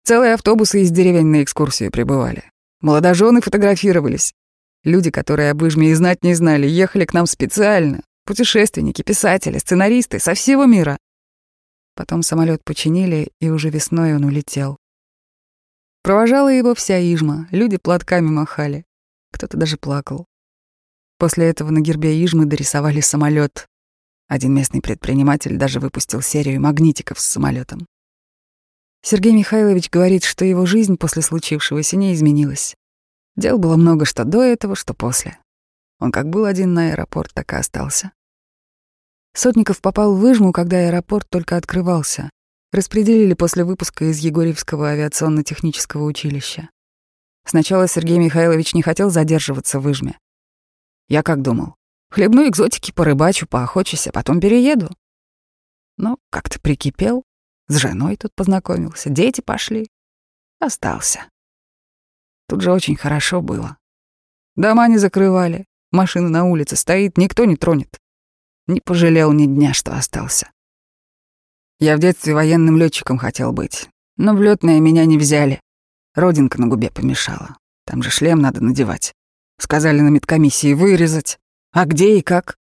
Целые 0.06 0.34
автобусы 0.34 0.82
из 0.82 0.90
деревень 0.90 1.28
на 1.28 1.44
экскурсию 1.44 1.92
прибывали. 1.92 2.50
Молодожены 2.82 3.42
фотографировались. 3.42 4.34
Люди, 4.84 5.12
которые 5.12 5.52
об 5.52 5.64
Ижме 5.64 5.92
и 5.92 5.94
знать 5.94 6.24
не 6.24 6.34
знали, 6.34 6.66
ехали 6.66 7.06
к 7.06 7.14
нам 7.14 7.28
специально. 7.28 8.02
Путешественники, 8.26 9.04
писатели, 9.04 9.60
сценаристы 9.60 10.18
со 10.18 10.34
всего 10.34 10.66
мира. 10.66 10.98
Потом 11.94 12.24
самолет 12.24 12.64
починили, 12.64 13.30
и 13.40 13.52
уже 13.52 13.70
весной 13.70 14.16
он 14.16 14.24
улетел. 14.24 14.78
Провожала 16.02 16.50
его 16.50 16.76
вся 16.76 17.00
Ижма, 17.00 17.48
люди 17.52 17.78
платками 17.78 18.28
махали. 18.28 18.86
Кто-то 19.32 19.58
даже 19.58 19.78
плакал. 19.78 20.26
После 21.18 21.46
этого 21.50 21.70
на 21.70 21.80
гербе 21.80 22.24
Ижмы 22.24 22.46
дорисовали 22.46 23.02
самолет, 23.02 23.68
один 24.30 24.54
местный 24.54 24.80
предприниматель 24.80 25.58
даже 25.58 25.80
выпустил 25.80 26.22
серию 26.22 26.62
магнитиков 26.62 27.20
с 27.20 27.26
самолетом. 27.26 27.88
Сергей 29.02 29.34
Михайлович 29.34 29.90
говорит, 29.90 30.24
что 30.24 30.46
его 30.46 30.68
жизнь 30.68 30.98
после 30.98 31.24
случившегося 31.24 31.98
не 31.98 32.14
изменилась. 32.14 32.76
Дел 33.36 33.58
было 33.58 33.76
много 33.76 34.06
что 34.06 34.26
до 34.26 34.44
этого, 34.44 34.76
что 34.76 34.94
после. 34.94 35.40
Он 36.00 36.12
как 36.12 36.30
был 36.30 36.46
один 36.46 36.76
на 36.76 36.92
аэропорт, 36.92 37.32
так 37.34 37.52
и 37.54 37.56
остался. 37.56 38.12
Сотников 39.34 39.82
попал 39.82 40.14
в 40.14 40.20
выжму, 40.20 40.52
когда 40.52 40.78
аэропорт 40.78 41.28
только 41.28 41.58
открывался. 41.58 42.30
Распределили 42.72 43.34
после 43.34 43.64
выпуска 43.64 44.06
из 44.06 44.20
Егорьевского 44.20 44.90
авиационно-технического 44.90 46.04
училища. 46.04 46.70
Сначала 47.46 47.88
Сергей 47.88 48.20
Михайлович 48.20 48.74
не 48.74 48.82
хотел 48.82 49.10
задерживаться 49.10 49.80
в 49.80 49.84
выжме. 49.84 50.20
Я 51.08 51.24
как 51.24 51.42
думал, 51.42 51.76
Хлебну 52.10 52.48
экзотики, 52.48 52.92
порыбачу, 52.92 53.48
поохочусь, 53.48 54.08
а 54.08 54.12
потом 54.12 54.40
перееду. 54.40 54.90
Но 55.98 56.18
как-то 56.32 56.60
прикипел, 56.60 57.24
с 57.68 57.78
женой 57.78 58.18
тут 58.18 58.34
познакомился, 58.34 59.10
дети 59.10 59.42
пошли. 59.42 59.88
Остался. 60.60 61.30
Тут 62.48 62.62
же 62.62 62.72
очень 62.72 62.96
хорошо 62.96 63.42
было. 63.42 63.78
Дома 64.56 64.88
не 64.88 64.98
закрывали, 64.98 65.66
машина 65.92 66.30
на 66.30 66.46
улице 66.46 66.76
стоит, 66.76 67.18
никто 67.18 67.46
не 67.46 67.56
тронет. 67.56 68.00
Не 68.66 68.82
пожалел 68.82 69.32
ни 69.32 69.46
дня, 69.46 69.74
что 69.74 69.96
остался. 69.96 70.52
Я 71.80 71.96
в 71.96 72.00
детстве 72.00 72.34
военным 72.34 72.78
летчиком 72.78 73.18
хотел 73.18 73.54
быть, 73.54 73.90
но 74.18 74.34
в 74.34 74.42
летное 74.42 74.82
меня 74.82 75.06
не 75.06 75.18
взяли. 75.18 75.62
Родинка 76.14 76.60
на 76.60 76.68
губе 76.68 76.92
помешала. 76.92 77.58
Там 77.86 78.04
же 78.04 78.10
шлем 78.10 78.40
надо 78.40 78.62
надевать. 78.62 79.14
Сказали 79.60 80.02
на 80.02 80.10
медкомиссии 80.10 80.74
вырезать. 80.74 81.40
А 81.72 81.86
где 81.86 82.18
и 82.18 82.22
как? 82.22 82.58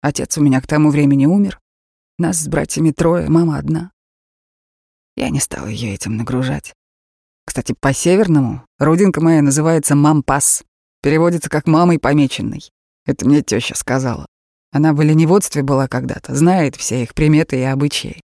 Отец 0.00 0.36
у 0.36 0.42
меня 0.42 0.60
к 0.60 0.66
тому 0.66 0.90
времени 0.90 1.26
умер. 1.26 1.60
Нас 2.18 2.38
с 2.38 2.48
братьями 2.48 2.90
трое, 2.90 3.28
мама 3.28 3.58
одна. 3.58 3.92
Я 5.16 5.30
не 5.30 5.38
стал 5.38 5.68
ее 5.68 5.94
этим 5.94 6.16
нагружать. 6.16 6.74
Кстати, 7.46 7.74
по-северному 7.78 8.66
родинка 8.78 9.20
моя 9.20 9.42
называется 9.42 9.94
Мампас. 9.94 10.64
Переводится 11.02 11.50
как 11.50 11.68
«мамой 11.68 12.00
помеченный». 12.00 12.68
Это 13.06 13.26
мне 13.26 13.42
теща 13.42 13.76
сказала. 13.76 14.26
Она 14.72 14.92
в 14.92 15.00
оленеводстве 15.00 15.62
была 15.62 15.86
когда-то, 15.86 16.34
знает 16.34 16.74
все 16.74 17.02
их 17.04 17.14
приметы 17.14 17.60
и 17.60 17.62
обычаи. 17.62 18.23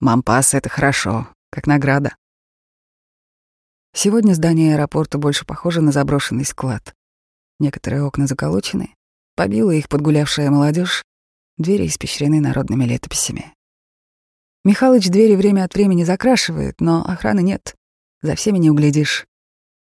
Мампас— 0.00 0.54
это 0.54 0.68
хорошо, 0.68 1.28
как 1.50 1.66
награда. 1.66 2.16
Сегодня 3.94 4.34
здание 4.34 4.74
аэропорта 4.74 5.18
больше 5.18 5.46
похоже 5.46 5.80
на 5.80 5.92
заброшенный 5.92 6.44
склад. 6.44 6.94
Некоторые 7.58 8.02
окна 8.02 8.26
заколочены, 8.26 8.96
Побила 9.36 9.70
их 9.70 9.90
подгулявшая 9.90 10.50
молодежь, 10.50 11.04
двери 11.58 11.86
испещрены 11.88 12.40
народными 12.40 12.84
летописями. 12.86 13.52
Михалыч 14.64 15.08
двери 15.10 15.36
время 15.36 15.64
от 15.64 15.74
времени 15.74 16.04
закрашивает, 16.04 16.80
но 16.80 17.04
охраны 17.04 17.40
нет, 17.40 17.76
за 18.22 18.34
всеми 18.34 18.56
не 18.56 18.70
углядишь. 18.70 19.26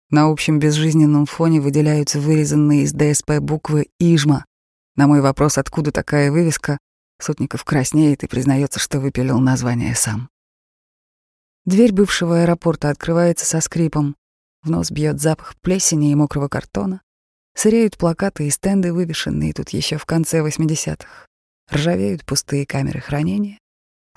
На 0.09 0.29
общем 0.29 0.59
безжизненном 0.59 1.25
фоне 1.25 1.59
выделяются 1.59 2.21
вырезанные 2.21 2.83
из 2.83 2.93
ДСП 2.93 3.39
буквы 3.39 3.87
«Ижма». 3.99 4.45
На 4.95 5.07
мой 5.07 5.19
вопрос, 5.19 5.57
откуда 5.57 5.91
такая 5.91 6.31
вывеска, 6.31 6.77
Сотников 7.23 7.63
краснеет 7.63 8.23
и 8.23 8.27
признается, 8.27 8.79
что 8.79 8.99
выпилил 8.99 9.39
название 9.39 9.95
сам. 9.95 10.29
Дверь 11.65 11.93
бывшего 11.93 12.41
аэропорта 12.41 12.89
открывается 12.89 13.45
со 13.45 13.61
скрипом. 13.61 14.17
В 14.61 14.69
нос 14.69 14.91
бьет 14.91 15.21
запах 15.21 15.55
плесени 15.61 16.11
и 16.11 16.15
мокрого 16.15 16.49
картона. 16.49 17.01
Сыреют 17.55 17.97
плакаты 17.97 18.47
и 18.47 18.49
стенды, 18.49 18.91
вывешенные 18.91 19.53
тут 19.53 19.69
еще 19.69 19.97
в 19.97 20.05
конце 20.05 20.39
80-х. 20.39 21.27
Ржавеют 21.71 22.25
пустые 22.25 22.65
камеры 22.65 22.99
хранения. 22.99 23.57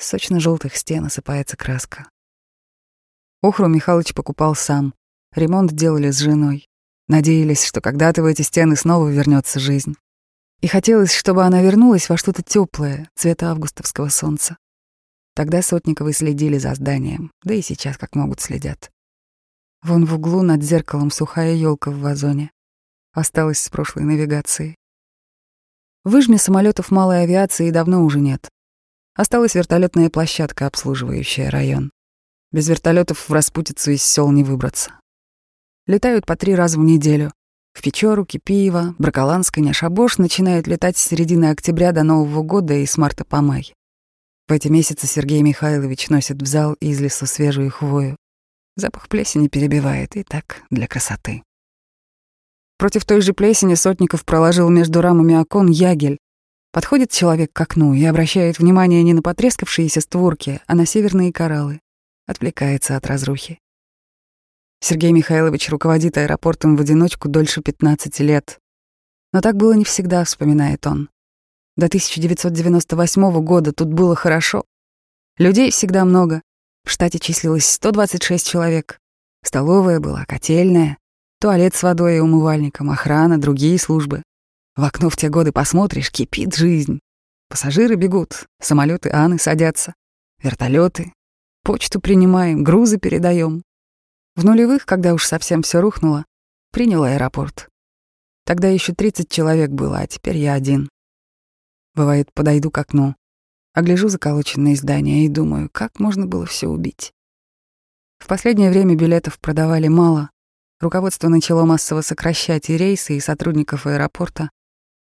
С 0.01 0.09
сочно-желтых 0.09 0.75
стен 0.77 1.05
осыпается 1.05 1.57
краска. 1.57 2.09
Охру 3.41 3.69
Михалыч 3.69 4.15
покупал 4.15 4.57
сам. 4.57 4.95
Ремонт 5.33 5.73
делали 5.73 6.11
с 6.11 6.19
женой. 6.19 6.67
Надеялись, 7.07 7.65
что 7.65 7.81
когда-то 7.81 8.23
в 8.23 8.27
эти 8.27 8.43
стены 8.43 8.75
снова 8.75 9.09
вернется 9.09 9.61
жизнь. 9.61 9.95
И 10.67 10.69
хотелось, 10.69 11.15
чтобы 11.15 11.45
она 11.45 11.63
вернулась 11.63 12.09
во 12.09 12.17
что-то 12.17 12.43
теплое, 12.43 13.09
цвета 13.15 13.53
августовского 13.53 14.09
солнца. 14.09 14.57
Тогда 15.33 15.63
Сотниковы 15.63 16.13
следили 16.13 16.59
за 16.59 16.75
зданием, 16.75 17.31
да 17.45 17.55
и 17.55 17.63
сейчас 17.63 17.97
как 17.97 18.17
могут 18.17 18.41
следят. 18.41 18.91
Вон 19.85 20.07
в 20.07 20.15
углу 20.15 20.43
над 20.43 20.65
зеркалом 20.65 21.13
сухая 21.13 21.55
елка 21.55 21.93
в 21.93 22.01
вазоне 22.01 22.51
осталось 23.13 23.61
с 23.61 23.69
прошлой 23.69 24.07
навигации. 24.07 24.75
В 26.03 26.11
выжме 26.11 26.37
самолетов 26.37 26.91
малой 26.91 27.23
авиации 27.23 27.71
давно 27.71 28.03
уже 28.03 28.19
нет. 28.19 28.49
Осталась 29.15 29.55
вертолетная 29.55 30.11
площадка, 30.11 30.67
обслуживающая 30.67 31.49
район. 31.49 31.93
Без 32.51 32.69
вертолетов 32.69 33.29
в 33.29 33.33
распутицу 33.33 33.93
из 33.93 34.03
сел 34.03 34.33
не 34.33 34.43
выбраться. 34.43 34.99
Летают 35.87 36.27
по 36.27 36.35
три 36.35 36.57
раза 36.57 36.81
в 36.81 36.83
неделю. 36.83 37.33
В 37.77 37.83
Печору, 37.83 38.25
Кипиево, 38.25 38.95
Браколанск 38.99 39.59
и 39.59 39.61
Няшабош 39.61 40.17
начинают 40.17 40.67
летать 40.67 40.97
с 40.97 41.03
середины 41.03 41.51
октября 41.51 41.93
до 41.93 42.05
Нового 42.05 42.43
года 42.43 42.73
и 42.73 42.87
с 42.87 42.97
марта 42.97 43.27
по 43.27 43.43
май. 43.43 43.75
В 44.49 44.53
эти 44.53 44.69
месяцы 44.69 45.07
Сергей 45.07 45.43
Михайлович 45.43 46.09
носит 46.09 46.41
в 46.41 46.47
зал 46.47 46.73
из 46.81 46.99
лесу 47.03 47.27
свежую 47.27 47.71
хвою. 47.71 48.17
Запах 48.77 49.11
плесени 49.11 49.49
перебивает, 49.49 50.17
и 50.17 50.23
так 50.23 50.63
для 50.71 50.87
красоты. 50.87 51.43
Против 52.79 53.05
той 53.05 53.21
же 53.21 53.35
плесени 53.35 53.75
Сотников 53.75 54.25
проложил 54.25 54.71
между 54.71 55.03
рамами 55.03 55.35
окон 55.35 55.69
ягель. 55.69 56.17
Подходит 56.73 57.11
человек 57.11 57.53
к 57.53 57.61
окну 57.61 57.93
и 57.93 58.03
обращает 58.07 58.59
внимание 58.59 59.03
не 59.03 59.13
на 59.13 59.21
потрескавшиеся 59.21 60.01
створки, 60.01 60.63
а 60.67 60.75
на 60.77 60.87
северные 60.87 61.31
кораллы. 61.31 61.81
Отвлекается 62.27 62.97
от 62.97 63.07
разрухи. 63.07 63.59
Сергей 64.81 65.13
Михайлович 65.13 65.69
руководит 65.69 66.19
аэропортом 66.19 66.77
в 66.77 66.81
одиночку 66.81 67.29
дольше 67.29 67.63
15 67.63 68.21
лет. 68.21 68.59
Но 69.33 69.41
так 69.41 69.57
было 69.57 69.73
не 69.73 69.85
всегда, 69.85 70.25
вспоминает 70.25 70.87
он. 70.87 71.09
До 71.77 71.87
1998 71.87 73.45
года 73.45 73.73
тут 73.73 73.89
было 73.89 74.15
хорошо. 74.15 74.65
Людей 75.39 75.71
всегда 75.71 76.05
много. 76.05 76.43
В 76.85 76.91
штате 76.91 77.19
числилось 77.19 77.67
126 77.67 78.47
человек. 78.47 78.99
Столовая 79.43 80.01
была, 80.01 80.25
котельная, 80.25 80.99
туалет 81.41 81.75
с 81.75 81.83
водой 81.83 82.17
и 82.17 82.21
умывальником, 82.21 82.91
охрана, 82.91 83.39
другие 83.39 83.79
службы. 83.79 84.23
В 84.77 84.85
окно 84.85 85.11
в 85.11 85.17
те 85.17 85.29
годы 85.29 85.53
посмотришь, 85.53 86.11
кипит 86.11 86.55
жизнь. 86.55 87.01
Пассажиры 87.49 87.95
бегут, 87.97 88.47
самолеты 88.61 89.11
Аны 89.11 89.39
садятся, 89.39 89.95
вертолеты, 90.43 91.13
почту 91.63 92.01
принимаем, 92.01 92.65
грузы 92.65 92.99
передаем. 92.99 93.63
В 94.37 94.45
нулевых, 94.45 94.85
когда 94.85 95.15
уж 95.15 95.25
совсем 95.25 95.63
все 95.63 95.81
рухнуло, 95.81 96.27
принял 96.71 97.05
аэропорт. 97.05 97.71
Тогда 98.45 98.69
еще 98.69 98.93
30 98.93 99.31
человек 99.31 99.71
было, 99.71 100.01
а 100.01 100.07
теперь 100.07 100.37
я 100.37 100.53
один. 100.53 100.91
Бывает, 101.95 102.31
подойду 102.35 102.71
к 102.71 102.77
окну, 102.77 103.17
огляжу 103.73 104.09
заколоченные 104.09 104.77
здания 104.77 105.25
и 105.25 105.29
думаю, 105.29 105.71
как 105.73 105.99
можно 105.99 106.27
было 106.27 106.45
все 106.45 106.69
убить. 106.69 107.15
В 108.19 108.27
последнее 108.27 108.71
время 108.71 108.95
билетов 108.95 109.41
продавали 109.41 109.89
мало. 109.89 110.31
Руководство 110.81 111.29
начало 111.29 111.65
массово 111.65 112.03
сокращать 112.03 112.69
и 112.69 112.77
рейсы, 112.77 113.17
и 113.17 113.21
сотрудников 113.21 113.87
аэропорта. 113.87 114.51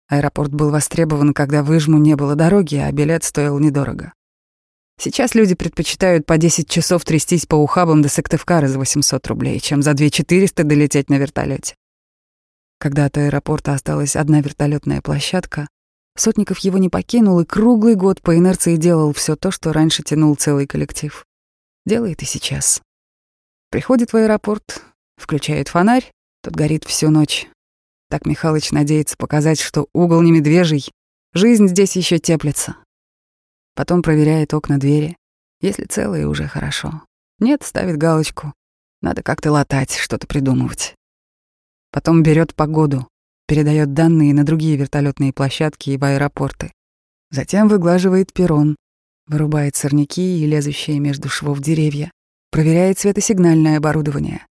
Аэропорт 0.08 0.54
был 0.54 0.72
востребован, 0.72 1.34
когда 1.34 1.62
в 1.62 1.76
Ижму 1.76 1.98
не 1.98 2.16
было 2.16 2.36
дороги, 2.36 2.78
а 2.78 2.90
билет 2.94 3.26
стоил 3.26 3.60
недорого. 3.60 4.14
Сейчас 4.98 5.36
люди 5.36 5.56
предпочитают 5.56 6.26
по 6.26 6.38
10 6.38 6.70
часов 6.70 7.04
трястись 7.04 7.46
по 7.46 7.56
ухабам 7.56 8.02
до 8.02 8.10
Сыктывкара 8.10 8.68
за 8.68 8.80
800 8.80 9.28
рублей, 9.28 9.60
чем 9.60 9.82
за 9.82 9.94
2400 9.94 10.64
долететь 10.64 11.10
на 11.10 11.16
вертолете. 11.18 11.76
Когда 12.80 13.06
от 13.06 13.18
аэропорта 13.18 13.74
осталась 13.74 14.16
одна 14.16 14.42
вертолетная 14.42 15.02
площадка, 15.02 15.68
Сотников 16.18 16.60
его 16.60 16.78
не 16.78 16.88
покинул 16.88 17.42
и 17.42 17.46
круглый 17.46 17.96
год 17.96 18.22
по 18.22 18.38
инерции 18.38 18.78
делал 18.78 19.12
все 19.12 19.36
то, 19.36 19.52
что 19.52 19.74
раньше 19.74 20.02
тянул 20.02 20.36
целый 20.36 20.66
коллектив. 20.66 21.26
Делает 21.86 22.22
и 22.22 22.26
сейчас. 22.26 22.82
Приходит 23.70 24.14
в 24.14 24.16
аэропорт, 24.16 24.82
включает 25.18 25.68
фонарь, 25.68 26.10
тот 26.42 26.56
горит 26.56 26.86
всю 26.86 27.10
ночь. 27.10 27.48
Так 28.10 28.26
Михалыч 28.26 28.72
надеется 28.72 29.18
показать, 29.18 29.60
что 29.60 29.88
угол 29.94 30.22
не 30.22 30.32
медвежий, 30.32 30.90
жизнь 31.34 31.68
здесь 31.68 31.98
еще 31.98 32.18
теплится. 32.18 32.78
Потом 33.76 34.02
проверяет 34.02 34.54
окна 34.54 34.78
двери. 34.78 35.18
Если 35.62 35.86
целые, 35.86 36.28
уже 36.28 36.48
хорошо. 36.48 37.04
Нет, 37.40 37.64
ставит 37.64 37.98
галочку. 37.98 38.54
Надо 39.02 39.22
как-то 39.22 39.52
латать, 39.52 39.96
что-то 39.96 40.26
придумывать. 40.28 40.96
Потом 41.92 42.24
берет 42.24 42.56
погоду, 42.56 43.08
передает 43.48 43.94
данные 43.94 44.34
на 44.34 44.44
другие 44.44 44.78
вертолетные 44.78 45.34
площадки 45.34 45.92
и 45.92 45.98
в 45.98 46.04
аэропорты. 46.04 46.72
Затем 47.32 47.68
выглаживает 47.68 48.34
перрон, 48.34 48.76
вырубает 49.28 49.76
сорняки 49.76 50.40
и 50.40 50.46
лезущие 50.46 51.00
между 51.00 51.30
швов 51.30 51.60
деревья, 51.60 52.12
проверяет 52.52 53.00
светосигнальное 53.00 53.78
оборудование. 53.78 54.46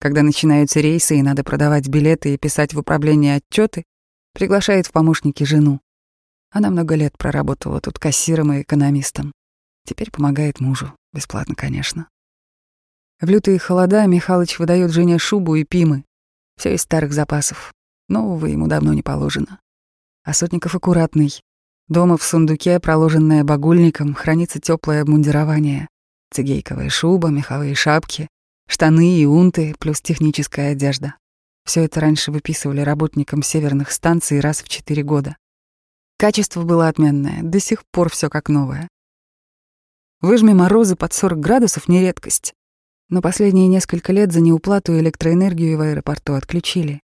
Когда 0.00 0.22
начинаются 0.22 0.80
рейсы 0.80 1.18
и 1.18 1.22
надо 1.22 1.42
продавать 1.42 1.88
билеты 1.88 2.34
и 2.34 2.38
писать 2.38 2.74
в 2.74 2.78
управление 2.78 3.36
отчеты, 3.36 3.84
приглашает 4.32 4.86
в 4.86 4.92
помощники 4.92 5.44
жену. 5.44 5.80
Она 6.50 6.70
много 6.70 6.94
лет 6.94 7.16
проработала 7.18 7.80
тут 7.80 7.98
кассиром 7.98 8.52
и 8.52 8.62
экономистом. 8.62 9.32
Теперь 9.84 10.10
помогает 10.10 10.60
мужу. 10.60 10.94
Бесплатно, 11.12 11.54
конечно. 11.54 12.08
В 13.20 13.28
лютые 13.28 13.58
холода 13.58 14.06
Михалыч 14.06 14.58
выдает 14.58 14.92
жене 14.92 15.18
шубу 15.18 15.56
и 15.56 15.64
пимы. 15.64 16.04
Все 16.56 16.74
из 16.74 16.82
старых 16.82 17.12
запасов. 17.12 17.72
Нового 18.08 18.46
ему 18.46 18.66
давно 18.66 18.94
не 18.94 19.02
положено. 19.02 19.60
А 20.24 20.32
Сотников 20.32 20.74
аккуратный. 20.74 21.40
Дома 21.88 22.16
в 22.16 22.22
сундуке, 22.22 22.80
проложенное 22.80 23.44
багульником, 23.44 24.14
хранится 24.14 24.60
теплое 24.60 25.02
обмундирование. 25.02 25.88
Цигейковая 26.30 26.90
шуба, 26.90 27.28
меховые 27.28 27.74
шапки, 27.74 28.28
штаны 28.68 29.18
и 29.18 29.24
унты, 29.24 29.74
плюс 29.78 30.00
техническая 30.00 30.72
одежда. 30.72 31.14
Все 31.64 31.84
это 31.84 32.00
раньше 32.00 32.30
выписывали 32.30 32.82
работникам 32.82 33.42
северных 33.42 33.90
станций 33.90 34.40
раз 34.40 34.62
в 34.62 34.68
четыре 34.68 35.02
года. 35.02 35.36
Качество 36.18 36.64
было 36.64 36.88
отменное, 36.88 37.44
до 37.44 37.60
сих 37.60 37.86
пор 37.86 38.10
все 38.10 38.28
как 38.28 38.48
новое. 38.48 38.88
Выжми 40.20 40.52
морозы 40.52 40.96
под 40.96 41.12
40 41.12 41.38
градусов— 41.38 41.86
не 41.88 42.00
редкость. 42.00 42.54
Но 43.08 43.22
последние 43.22 43.68
несколько 43.68 44.12
лет 44.12 44.32
за 44.32 44.40
неуплату 44.40 44.98
электроэнергию 44.98 45.78
в 45.78 45.80
аэропорту 45.80 46.34
отключили. 46.34 47.00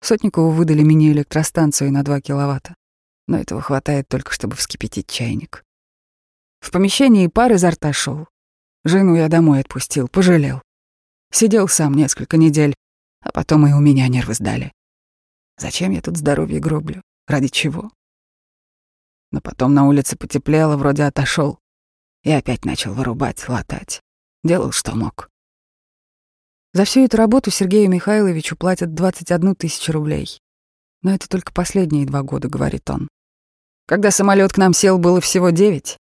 Сотникову 0.00 0.50
выдали 0.50 0.84
мини-электростанцию 0.84 1.90
на 1.90 2.04
2 2.04 2.20
киловатта. 2.20 2.76
Но 3.26 3.36
этого 3.36 3.60
хватает 3.60 4.06
только, 4.06 4.32
чтобы 4.32 4.54
вскипятить 4.54 5.08
чайник. 5.08 5.64
В 6.60 6.70
помещении 6.70 7.26
пар 7.26 7.52
изо 7.54 7.70
рта 7.70 7.92
шел. 7.92 8.28
Жену 8.84 9.16
я 9.16 9.28
домой 9.28 9.58
отпустил, 9.58 10.06
пожалел. 10.06 10.62
Сидел 11.32 11.66
сам 11.66 11.94
несколько 11.94 12.36
недель, 12.36 12.76
а 13.22 13.32
потом 13.32 13.66
и 13.66 13.72
у 13.72 13.80
меня 13.80 14.06
нервы 14.06 14.34
сдали. 14.34 14.72
Зачем 15.58 15.90
я 15.90 16.00
тут 16.00 16.16
здоровье 16.16 16.60
гроблю? 16.60 17.02
Ради 17.26 17.48
чего? 17.48 17.90
Но 19.32 19.40
потом 19.40 19.74
на 19.74 19.86
улице 19.86 20.16
потеплело, 20.16 20.76
вроде 20.76 21.04
отошел. 21.04 21.58
И 22.22 22.30
опять 22.30 22.64
начал 22.64 22.94
вырубать, 22.94 23.48
латать. 23.48 24.00
Делал, 24.44 24.72
что 24.72 24.94
мог. 24.94 25.28
За 26.72 26.84
всю 26.84 27.04
эту 27.04 27.16
работу 27.16 27.50
Сергею 27.50 27.88
Михайловичу 27.88 28.56
платят 28.56 28.94
21 28.94 29.54
тысячу 29.54 29.92
рублей. 29.92 30.40
Но 31.02 31.14
это 31.14 31.28
только 31.28 31.52
последние 31.52 32.06
два 32.06 32.22
года, 32.22 32.48
говорит 32.48 32.88
он. 32.90 33.08
Когда 33.86 34.10
самолет 34.10 34.52
к 34.52 34.58
нам 34.58 34.72
сел, 34.72 34.98
было 34.98 35.20
всего 35.20 35.50
девять. 35.50 35.96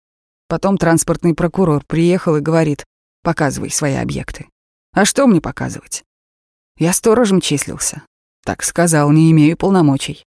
Потом 0.48 0.76
транспортный 0.76 1.34
прокурор 1.34 1.84
приехал 1.86 2.36
и 2.36 2.40
говорит, 2.40 2.84
показывай 3.22 3.70
свои 3.70 3.94
объекты. 3.94 4.48
А 4.92 5.04
что 5.04 5.26
мне 5.26 5.40
показывать? 5.40 6.04
Я 6.76 6.92
сторожем 6.92 7.40
числился. 7.40 8.02
Так 8.44 8.62
сказал, 8.62 9.10
не 9.10 9.30
имею 9.30 9.56
полномочий. 9.56 10.24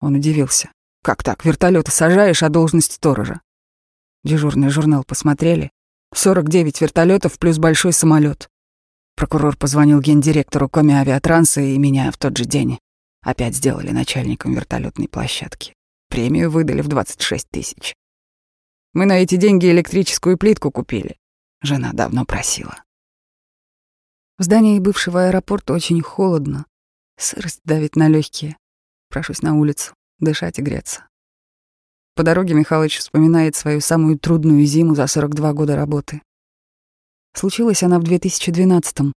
Он 0.00 0.14
удивился. 0.14 0.70
Как 1.08 1.22
так, 1.22 1.42
вертолеты 1.46 1.90
сажаешь, 1.90 2.42
а 2.42 2.50
должность 2.50 2.92
сторожа? 2.92 3.40
Дежурный 4.24 4.68
журнал 4.68 5.04
посмотрели. 5.04 5.70
49 6.12 6.82
вертолетов 6.82 7.38
плюс 7.38 7.56
большой 7.56 7.94
самолет. 7.94 8.50
Прокурор 9.16 9.56
позвонил 9.56 10.02
гендиректору 10.02 10.68
Коми 10.68 10.92
Авиатранса 10.92 11.62
и 11.62 11.78
меня 11.78 12.12
в 12.12 12.18
тот 12.18 12.36
же 12.36 12.44
день 12.44 12.78
опять 13.22 13.56
сделали 13.56 13.90
начальником 13.90 14.52
вертолетной 14.52 15.08
площадки. 15.08 15.72
Премию 16.10 16.50
выдали 16.50 16.82
в 16.82 16.88
26 16.88 17.48
тысяч. 17.48 17.94
Мы 18.92 19.06
на 19.06 19.14
эти 19.14 19.36
деньги 19.36 19.64
электрическую 19.64 20.36
плитку 20.36 20.70
купили. 20.70 21.16
Жена 21.62 21.94
давно 21.94 22.26
просила. 22.26 22.84
В 24.36 24.42
здании 24.42 24.78
бывшего 24.78 25.28
аэропорта 25.28 25.72
очень 25.72 26.02
холодно. 26.02 26.66
Сырость 27.16 27.62
давит 27.64 27.96
на 27.96 28.08
легкие. 28.08 28.58
Прошусь 29.08 29.40
на 29.40 29.54
улицу 29.54 29.94
дышать 30.18 30.58
и 30.58 30.62
греться. 30.62 31.06
По 32.14 32.24
дороге 32.24 32.54
Михалыч 32.54 32.98
вспоминает 32.98 33.54
свою 33.54 33.80
самую 33.80 34.18
трудную 34.18 34.64
зиму 34.64 34.94
за 34.94 35.06
42 35.06 35.52
года 35.52 35.76
работы. 35.76 36.20
Случилась 37.32 37.82
она 37.84 38.00
в 38.00 38.02
2012-м. 38.02 39.12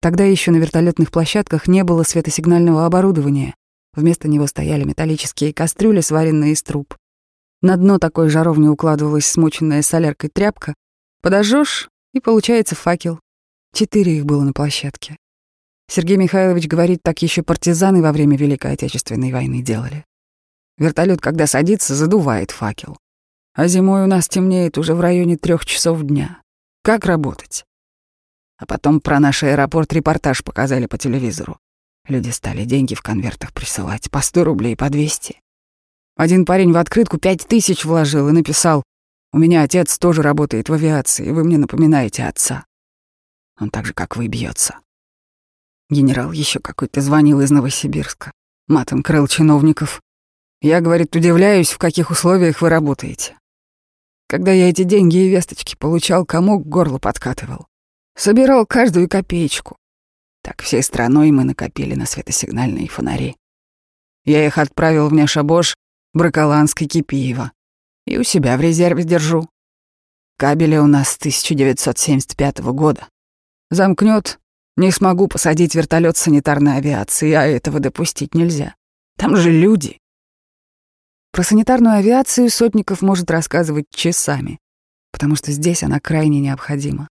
Тогда 0.00 0.24
еще 0.24 0.50
на 0.50 0.56
вертолетных 0.56 1.10
площадках 1.10 1.68
не 1.68 1.84
было 1.84 2.02
светосигнального 2.02 2.86
оборудования. 2.86 3.54
Вместо 3.94 4.28
него 4.28 4.46
стояли 4.46 4.84
металлические 4.84 5.52
кастрюли, 5.52 6.00
сваренные 6.00 6.52
из 6.52 6.62
труб. 6.62 6.94
На 7.60 7.76
дно 7.76 7.98
такой 7.98 8.28
жаровни 8.30 8.68
укладывалась 8.68 9.26
смоченная 9.26 9.82
соляркой 9.82 10.30
тряпка. 10.30 10.74
Подожжешь, 11.22 11.90
и 12.14 12.20
получается 12.20 12.74
факел. 12.74 13.20
Четыре 13.74 14.16
их 14.16 14.24
было 14.24 14.42
на 14.42 14.52
площадке. 14.52 15.16
Сергей 15.88 16.16
Михайлович 16.16 16.66
говорит, 16.66 17.00
так 17.02 17.20
еще 17.20 17.42
партизаны 17.42 18.00
во 18.00 18.12
время 18.12 18.36
Великой 18.36 18.72
Отечественной 18.72 19.32
войны 19.32 19.62
делали. 19.62 20.04
Вертолет, 20.78 21.20
когда 21.20 21.46
садится, 21.46 21.94
задувает 21.94 22.50
факел. 22.50 22.98
А 23.54 23.66
зимой 23.68 24.04
у 24.04 24.06
нас 24.06 24.28
темнеет 24.28 24.76
уже 24.76 24.94
в 24.94 25.00
районе 25.00 25.36
трех 25.36 25.64
часов 25.64 26.02
дня. 26.02 26.42
Как 26.82 27.06
работать? 27.06 27.64
А 28.58 28.66
потом 28.66 29.00
про 29.00 29.18
наш 29.18 29.42
аэропорт 29.42 29.92
репортаж 29.92 30.44
показали 30.44 30.86
по 30.86 30.98
телевизору. 30.98 31.58
Люди 32.08 32.30
стали 32.30 32.64
деньги 32.64 32.94
в 32.94 33.02
конвертах 33.02 33.52
присылать, 33.52 34.10
по 34.10 34.20
100 34.20 34.44
рублей, 34.44 34.76
по 34.76 34.88
200. 34.90 35.40
Один 36.16 36.44
парень 36.44 36.72
в 36.72 36.76
открытку 36.76 37.18
пять 37.18 37.46
тысяч 37.46 37.84
вложил 37.84 38.28
и 38.28 38.32
написал, 38.32 38.82
«У 39.32 39.38
меня 39.38 39.62
отец 39.62 39.98
тоже 39.98 40.22
работает 40.22 40.68
в 40.68 40.72
авиации, 40.72 41.30
вы 41.30 41.44
мне 41.44 41.58
напоминаете 41.58 42.24
отца». 42.24 42.64
Он 43.60 43.70
так 43.70 43.86
же, 43.86 43.92
как 43.94 44.16
вы, 44.16 44.28
бьется. 44.28 44.76
Генерал 45.90 46.32
еще 46.32 46.60
какой-то 46.60 47.00
звонил 47.00 47.40
из 47.40 47.50
Новосибирска. 47.50 48.32
Матом 48.68 49.02
крыл 49.02 49.26
чиновников. 49.28 50.00
Я, 50.60 50.80
говорит, 50.80 51.14
удивляюсь, 51.14 51.70
в 51.70 51.78
каких 51.78 52.10
условиях 52.10 52.60
вы 52.60 52.68
работаете. 52.68 53.38
Когда 54.28 54.52
я 54.52 54.68
эти 54.68 54.82
деньги 54.82 55.16
и 55.18 55.28
весточки 55.28 55.76
получал, 55.76 56.24
кому 56.24 56.58
к 56.58 56.66
горлу 56.66 56.98
подкатывал. 56.98 57.66
Собирал 58.16 58.66
каждую 58.66 59.08
копеечку. 59.08 59.76
Так 60.42 60.62
всей 60.62 60.82
страной 60.82 61.30
мы 61.30 61.44
накопили 61.44 61.94
на 61.94 62.06
светосигнальные 62.06 62.88
фонари. 62.88 63.36
Я 64.24 64.46
их 64.46 64.58
отправил 64.58 65.08
в 65.08 65.12
Нешабош, 65.12 65.76
Браколанск 66.14 66.82
и 66.82 66.88
Кипиево. 66.88 67.52
И 68.06 68.18
у 68.18 68.22
себя 68.22 68.56
в 68.56 68.60
резерве 68.60 69.04
держу. 69.04 69.48
Кабели 70.38 70.76
у 70.76 70.86
нас 70.86 71.10
с 71.10 71.16
1975 71.18 72.60
года. 72.72 73.08
Замкнет, 73.70 74.38
не 74.76 74.90
смогу 74.90 75.28
посадить 75.28 75.74
вертолет 75.74 76.16
санитарной 76.16 76.76
авиации, 76.76 77.32
а 77.32 77.44
этого 77.46 77.80
допустить 77.80 78.34
нельзя. 78.34 78.74
Там 79.16 79.36
же 79.36 79.50
люди. 79.50 79.98
Про 81.36 81.42
санитарную 81.42 81.96
авиацию 81.96 82.48
Сотников 82.48 83.02
может 83.02 83.30
рассказывать 83.30 83.84
часами, 83.90 84.58
потому 85.12 85.36
что 85.36 85.52
здесь 85.52 85.82
она 85.82 86.00
крайне 86.00 86.40
необходима. 86.40 87.08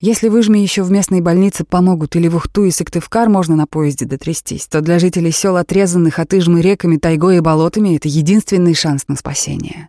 Если 0.00 0.28
выжми 0.28 0.60
еще 0.60 0.84
в 0.84 0.92
местной 0.92 1.20
больнице 1.20 1.64
помогут 1.64 2.14
или 2.14 2.28
в 2.28 2.36
Ухту 2.36 2.66
и 2.66 2.70
Сыктывкар 2.70 3.28
можно 3.28 3.56
на 3.56 3.66
поезде 3.66 4.06
дотрястись, 4.06 4.68
то 4.68 4.80
для 4.80 5.00
жителей 5.00 5.32
сел, 5.32 5.56
отрезанных 5.56 6.20
от 6.20 6.32
Ижмы 6.32 6.60
реками, 6.60 6.96
тайгой 6.96 7.38
и 7.38 7.40
болотами, 7.40 7.96
это 7.96 8.06
единственный 8.06 8.74
шанс 8.74 9.08
на 9.08 9.16
спасение. 9.16 9.88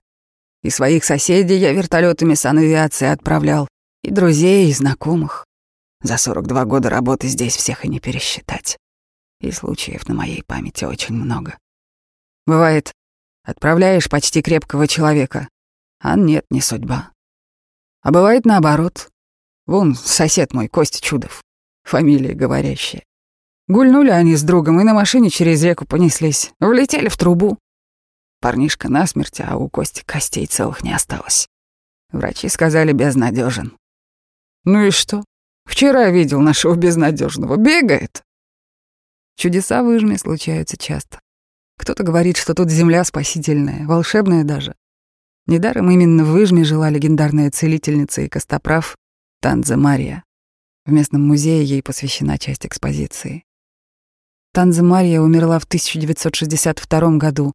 И 0.63 0.71
своих 0.71 1.05
соседей 1.05 1.57
я 1.57 1.71
вертолетами 1.71 2.33
санавиации 2.33 3.09
отправлял, 3.09 3.67
и 4.01 4.09
друзей, 4.09 4.71
и 4.71 4.73
знакомых. 4.73 5.45
За 6.01 6.17
42 6.17 6.65
года 6.65 6.89
работы 6.89 7.27
здесь 7.27 7.55
всех 7.55 7.85
и 7.85 7.89
не 7.89 7.99
пересчитать. 7.99 8.79
И 9.39 9.51
случаев 9.51 10.07
на 10.07 10.15
моей 10.15 10.41
памяти 10.41 10.85
очень 10.85 11.13
много. 11.13 11.59
Бывает, 12.47 12.91
Отправляешь 13.43 14.09
почти 14.09 14.41
крепкого 14.41 14.87
человека, 14.87 15.47
а 15.99 16.15
нет, 16.15 16.45
не 16.49 16.61
судьба. 16.61 17.11
А 18.01 18.11
бывает 18.11 18.45
наоборот. 18.45 19.09
Вон 19.67 19.95
сосед 19.95 20.53
мой, 20.53 20.67
Костя 20.67 21.01
Чудов, 21.01 21.41
фамилия 21.83 22.33
говорящая. 22.33 23.03
Гульнули 23.67 24.09
они 24.09 24.35
с 24.35 24.43
другом 24.43 24.81
и 24.81 24.83
на 24.83 24.93
машине 24.93 25.29
через 25.29 25.63
реку 25.63 25.85
понеслись, 25.85 26.51
влетели 26.59 27.07
в 27.07 27.17
трубу. 27.17 27.57
Парнишка 28.41 28.89
насмерть, 28.89 29.39
а 29.39 29.55
у 29.55 29.69
Кости 29.69 30.03
костей 30.03 30.45
целых 30.47 30.83
не 30.83 30.93
осталось. 30.93 31.47
Врачи 32.11 32.49
сказали 32.49 32.91
безнадежен. 32.91 33.77
Ну 34.65 34.85
и 34.85 34.91
что? 34.91 35.23
Вчера 35.65 36.09
видел 36.09 36.41
нашего 36.41 36.75
безнадежного, 36.75 37.55
бегает. 37.55 38.23
Чудеса 39.35 39.83
в 39.83 39.85
выжме 39.85 40.17
случаются 40.17 40.77
часто. 40.77 41.19
Кто-то 41.81 42.03
говорит, 42.03 42.37
что 42.37 42.53
тут 42.53 42.69
земля 42.69 43.03
спасительная, 43.03 43.87
волшебная 43.87 44.43
даже. 44.43 44.75
Недаром 45.47 45.89
именно 45.89 46.23
в 46.23 46.27
Выжме 46.27 46.63
жила 46.63 46.91
легендарная 46.91 47.49
целительница 47.49 48.21
и 48.21 48.29
костоправ 48.29 48.95
Танза 49.41 49.77
Мария. 49.77 50.23
В 50.85 50.91
местном 50.91 51.27
музее 51.27 51.65
ей 51.65 51.81
посвящена 51.81 52.37
часть 52.37 52.67
экспозиции. 52.67 53.45
Танза 54.53 54.83
Мария 54.83 55.21
умерла 55.21 55.57
в 55.57 55.63
1962 55.63 57.17
году, 57.17 57.51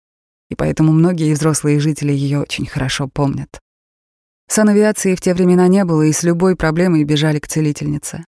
и 0.50 0.56
поэтому 0.56 0.90
многие 0.90 1.32
взрослые 1.32 1.78
жители 1.78 2.12
ее 2.12 2.40
очень 2.40 2.66
хорошо 2.66 3.06
помнят. 3.06 3.60
Санавиации 4.48 5.14
в 5.14 5.20
те 5.20 5.34
времена 5.34 5.68
не 5.68 5.84
было, 5.84 6.02
и 6.02 6.12
с 6.12 6.24
любой 6.24 6.56
проблемой 6.56 7.04
бежали 7.04 7.38
к 7.38 7.46
целительнице. 7.46 8.24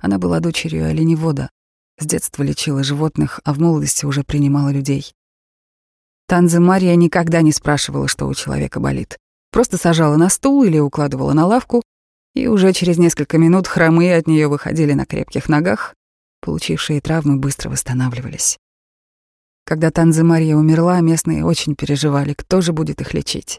Она 0.00 0.18
была 0.18 0.40
дочерью 0.40 0.86
оленевода, 0.86 1.50
с 1.98 2.06
детства 2.06 2.42
лечила 2.42 2.82
животных, 2.82 3.40
а 3.44 3.52
в 3.52 3.58
молодости 3.58 4.06
уже 4.06 4.24
принимала 4.24 4.70
людей. 4.70 5.12
Танза 6.28 6.60
Мария 6.60 6.94
никогда 6.94 7.40
не 7.40 7.52
спрашивала, 7.52 8.06
что 8.06 8.26
у 8.26 8.34
человека 8.34 8.80
болит. 8.80 9.16
Просто 9.50 9.78
сажала 9.78 10.16
на 10.16 10.28
стул 10.28 10.62
или 10.62 10.78
укладывала 10.78 11.32
на 11.32 11.46
лавку, 11.46 11.82
и 12.34 12.46
уже 12.48 12.74
через 12.74 12.98
несколько 12.98 13.38
минут 13.38 13.66
хромые 13.66 14.14
от 14.14 14.26
нее 14.26 14.46
выходили 14.46 14.92
на 14.92 15.06
крепких 15.06 15.48
ногах, 15.48 15.94
получившие 16.42 17.00
травмы 17.00 17.38
быстро 17.38 17.70
восстанавливались. 17.70 18.58
Когда 19.64 19.90
Танза 19.90 20.22
Мария 20.22 20.54
умерла, 20.54 21.00
местные 21.00 21.46
очень 21.46 21.74
переживали, 21.74 22.34
кто 22.34 22.60
же 22.60 22.74
будет 22.74 23.00
их 23.00 23.14
лечить, 23.14 23.58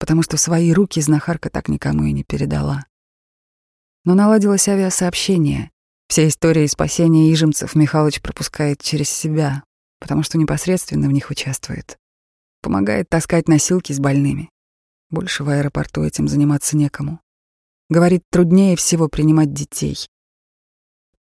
потому 0.00 0.22
что 0.22 0.36
свои 0.36 0.72
руки 0.72 1.00
знахарка 1.00 1.50
так 1.50 1.68
никому 1.68 2.02
и 2.02 2.12
не 2.12 2.24
передала. 2.24 2.84
Но 4.04 4.14
наладилось 4.14 4.66
авиасообщение. 4.66 5.70
Все 6.08 6.26
истории 6.26 6.66
спасения 6.66 7.32
ижемцев 7.32 7.76
Михалыч 7.76 8.20
пропускает 8.20 8.82
через 8.82 9.08
себя, 9.08 9.62
потому 10.02 10.24
что 10.24 10.36
непосредственно 10.36 11.08
в 11.08 11.12
них 11.12 11.30
участвует. 11.30 11.96
Помогает 12.60 13.08
таскать 13.08 13.46
носилки 13.46 13.92
с 13.92 14.00
больными. 14.00 14.50
Больше 15.10 15.44
в 15.44 15.48
аэропорту 15.48 16.02
этим 16.02 16.26
заниматься 16.26 16.76
некому. 16.76 17.20
Говорит, 17.88 18.24
труднее 18.28 18.74
всего 18.74 19.08
принимать 19.08 19.52
детей. 19.52 19.96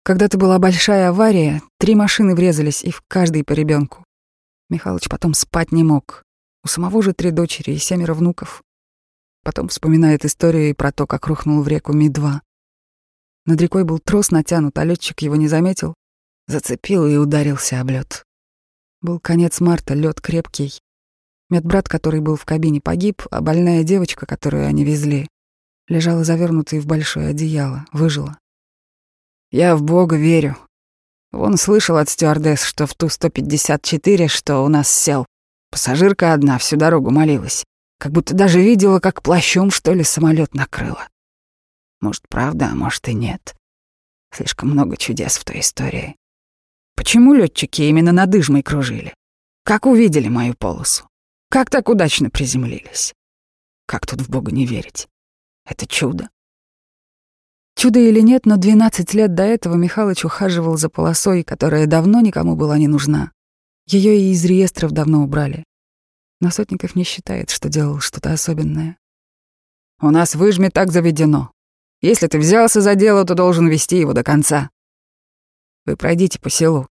Когда-то 0.01 0.39
была 0.39 0.57
большая 0.57 1.09
авария, 1.09 1.61
три 1.77 1.93
машины 1.93 2.33
врезались, 2.33 2.83
и 2.83 2.89
в 2.89 3.03
каждой 3.07 3.43
по 3.43 3.53
ребенку. 3.53 4.03
Михалыч 4.69 5.09
потом 5.09 5.35
спать 5.35 5.71
не 5.71 5.83
мог. 5.83 6.23
У 6.63 6.67
самого 6.67 7.03
же 7.03 7.13
три 7.13 7.29
дочери 7.29 7.73
и 7.73 7.77
семеро 7.77 8.15
внуков. 8.15 8.63
Потом 9.43 9.67
вспоминает 9.67 10.25
историю 10.25 10.71
и 10.71 10.73
про 10.73 10.91
то, 10.91 11.05
как 11.05 11.27
рухнул 11.27 11.61
в 11.61 11.67
реку 11.67 11.93
Ми-2. 11.93 12.39
Над 13.45 13.61
рекой 13.61 13.83
был 13.83 13.99
трос 13.99 14.31
натянут, 14.31 14.75
а 14.79 14.85
летчик 14.85 15.19
его 15.21 15.35
не 15.35 15.47
заметил, 15.47 15.93
зацепил 16.47 17.05
и 17.05 17.17
ударился 17.17 17.79
об 17.79 17.91
лед. 17.91 18.25
Был 19.01 19.19
конец 19.19 19.59
марта, 19.59 19.95
лед 19.95 20.21
крепкий. 20.21 20.79
Медбрат, 21.49 21.89
который 21.89 22.21
был 22.21 22.35
в 22.35 22.45
кабине, 22.45 22.81
погиб, 22.81 23.23
а 23.31 23.41
больная 23.41 23.83
девочка, 23.83 24.25
которую 24.25 24.67
они 24.67 24.85
везли, 24.85 25.27
лежала 25.87 26.23
завернутой 26.23 26.79
в 26.79 26.85
большое 26.85 27.29
одеяло, 27.29 27.85
выжила. 27.91 28.37
Я 29.51 29.75
в 29.75 29.81
Бога 29.81 30.17
верю. 30.17 30.55
Он 31.33 31.57
слышал 31.57 31.97
от 31.97 32.09
стюардесс, 32.09 32.63
что 32.63 32.85
в 32.85 32.93
Ту-154, 32.93 34.27
что 34.27 34.59
у 34.59 34.67
нас 34.67 34.89
сел, 34.89 35.25
пассажирка 35.71 36.33
одна 36.33 36.57
всю 36.57 36.77
дорогу 36.77 37.09
молилась, 37.09 37.65
как 37.97 38.11
будто 38.11 38.35
даже 38.35 38.61
видела, 38.61 38.99
как 38.99 39.23
плащом, 39.23 39.71
что 39.71 39.93
ли, 39.93 40.03
самолет 40.03 40.53
накрыло. 40.53 41.07
Может, 42.01 42.23
правда, 42.29 42.69
а 42.71 42.75
может 42.75 43.07
и 43.07 43.13
нет. 43.13 43.55
Слишком 44.33 44.69
много 44.69 44.95
чудес 44.95 45.37
в 45.37 45.43
той 45.43 45.59
истории. 45.59 46.15
Почему 46.95 47.33
летчики 47.33 47.83
именно 47.83 48.11
над 48.11 48.33
Ижмой 48.35 48.63
кружили? 48.63 49.13
Как 49.63 49.85
увидели 49.85 50.27
мою 50.27 50.53
полосу? 50.53 51.07
Как 51.49 51.69
так 51.69 51.89
удачно 51.89 52.29
приземлились? 52.29 53.13
Как 53.85 54.05
тут 54.05 54.21
в 54.21 54.29
Бога 54.29 54.51
не 54.51 54.65
верить? 54.65 55.07
Это 55.65 55.87
чудо. 55.87 56.29
Чудо 57.75 57.99
или 57.99 58.21
нет, 58.21 58.45
но 58.45 58.57
12 58.57 59.13
лет 59.13 59.33
до 59.33 59.43
этого 59.43 59.75
Михалыч 59.75 60.25
ухаживал 60.25 60.77
за 60.77 60.89
полосой, 60.89 61.43
которая 61.43 61.87
давно 61.87 62.21
никому 62.21 62.55
была 62.55 62.77
не 62.77 62.87
нужна. 62.87 63.31
Ее 63.87 64.17
и 64.17 64.31
из 64.31 64.45
реестров 64.45 64.91
давно 64.91 65.23
убрали. 65.23 65.63
Но 66.39 66.49
Сотников 66.51 66.95
не 66.95 67.03
считает, 67.03 67.49
что 67.49 67.69
делал 67.69 67.99
что-то 67.99 68.33
особенное. 68.33 68.97
«У 70.01 70.09
нас 70.09 70.35
в 70.35 70.49
Ижме 70.49 70.69
так 70.69 70.91
заведено. 70.91 71.51
Если 72.01 72.27
ты 72.27 72.39
взялся 72.39 72.81
за 72.81 72.95
дело, 72.95 73.25
то 73.25 73.35
должен 73.35 73.67
вести 73.67 73.97
его 73.97 74.13
до 74.13 74.23
конца. 74.23 74.69
Вы 75.85 75.97
пройдите 75.97 76.39
по 76.39 76.49
селу. 76.49 76.87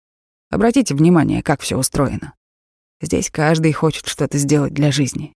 Обратите 0.50 0.95
внимание, 0.95 1.43
как 1.43 1.62
все 1.62 1.78
устроено. 1.78 2.34
Здесь 3.02 3.30
каждый 3.30 3.73
хочет 3.73 4.08
что-то 4.08 4.38
сделать 4.38 4.73
для 4.73 4.91
жизни. 4.91 5.34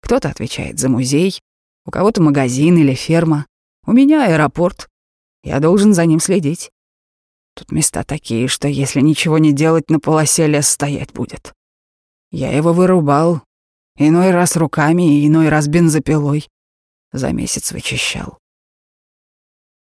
Кто-то 0.00 0.28
отвечает 0.28 0.78
за 0.78 0.88
музей, 0.88 1.40
у 1.86 1.90
кого-то 1.90 2.22
магазин 2.22 2.76
или 2.78 2.94
ферма. 2.94 3.46
У 3.86 3.92
меня 3.92 4.26
аэропорт. 4.26 4.88
Я 5.42 5.60
должен 5.60 5.92
за 5.92 6.06
ним 6.06 6.20
следить. 6.20 6.70
Тут 7.54 7.70
места 7.72 8.04
такие, 8.04 8.48
что 8.48 8.68
если 8.68 9.00
ничего 9.00 9.38
не 9.38 9.52
делать, 9.52 9.90
на 9.90 10.00
полосе 10.00 10.46
лес 10.46 10.68
стоять 10.68 11.12
будет. 11.12 11.52
Я 12.30 12.50
его 12.50 12.72
вырубал. 12.72 13.42
Иной 13.96 14.32
раз 14.32 14.56
руками, 14.56 15.26
иной 15.26 15.50
раз 15.50 15.68
бензопилой. 15.68 16.48
За 17.12 17.30
месяц 17.32 17.70
вычищал. 17.70 18.38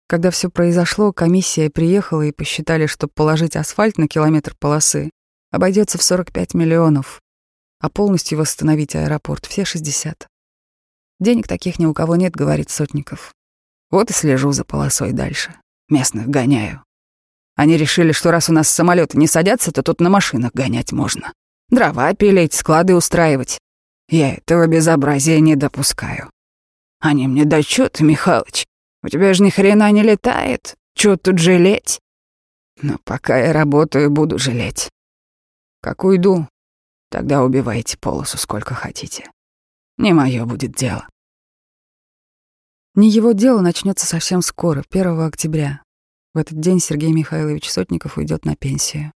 Когда 0.09 0.31
все 0.31 0.49
произошло, 0.49 1.13
комиссия 1.13 1.69
приехала 1.69 2.23
и 2.23 2.31
посчитали, 2.31 2.87
что 2.87 3.07
положить 3.07 3.55
асфальт 3.55 3.99
на 3.99 4.07
километр 4.07 4.55
полосы 4.57 5.11
обойдется 5.51 5.99
в 5.99 6.03
45 6.03 6.55
миллионов, 6.55 7.21
а 7.79 7.91
полностью 7.91 8.39
восстановить 8.39 8.95
аэропорт— 8.95 9.45
все 9.47 9.65
60. 9.65 10.27
Денег 11.19 11.47
таких 11.47 11.77
ни 11.77 11.85
у 11.85 11.93
кого 11.93 12.15
нет, 12.15 12.35
говорит 12.35 12.71
Сотников. 12.71 13.35
Вот 13.91 14.09
и 14.09 14.13
слежу 14.13 14.51
за 14.51 14.63
полосой 14.63 15.11
дальше. 15.11 15.53
Местных 15.89 16.27
гоняю. 16.27 16.83
Они 17.55 17.77
решили, 17.77 18.11
что 18.11 18.31
раз 18.31 18.49
у 18.49 18.53
нас 18.53 18.67
самолеты 18.67 19.15
не 19.15 19.27
садятся, 19.27 19.71
то 19.71 19.83
тут 19.83 20.01
на 20.01 20.09
машинах 20.09 20.53
гонять 20.53 20.91
можно. 20.91 21.33
Дрова 21.69 22.15
пилить, 22.15 22.55
склады 22.55 22.95
устраивать. 22.95 23.59
Я 24.09 24.33
этого 24.33 24.65
безобразия 24.65 25.39
не 25.39 25.55
допускаю. 25.55 26.31
Они 26.99 27.27
мне, 27.27 27.45
ты, 27.45 28.03
Михалыч, 28.03 28.65
у 29.09 29.11
тебя 29.11 29.33
же 29.33 29.41
ни 29.41 29.49
хрена 29.49 29.91
не 29.91 30.03
летает. 30.03 30.75
Чё 30.93 31.17
тут 31.17 31.39
жалеть? 31.39 31.99
Но 32.79 32.99
пока 33.03 33.39
я 33.39 33.53
работаю, 33.53 34.11
буду 34.11 34.37
жалеть. 34.37 34.91
Как 35.81 36.03
уйду, 36.03 36.47
тогда 37.09 37.43
убивайте 37.43 37.97
полосу 37.97 38.37
сколько 38.37 38.75
хотите. 38.75 39.31
Не 39.97 40.13
мое 40.13 40.45
будет 40.45 40.73
дело. 40.73 41.09
Не 42.93 43.09
его 43.09 43.31
дело 43.31 43.61
начнется 43.61 44.05
совсем 44.05 44.43
скоро, 44.43 44.83
1 44.87 45.19
октября. 45.21 45.81
В 46.35 46.37
этот 46.37 46.59
день 46.59 46.79
Сергей 46.79 47.11
Михайлович 47.11 47.67
Сотников 47.67 48.17
уйдет 48.17 48.45
на 48.45 48.55
пенсию. 48.55 49.11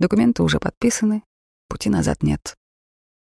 Документы 0.00 0.42
уже 0.42 0.58
подписаны, 0.58 1.22
пути 1.68 1.88
назад 1.88 2.24
нет. 2.24 2.56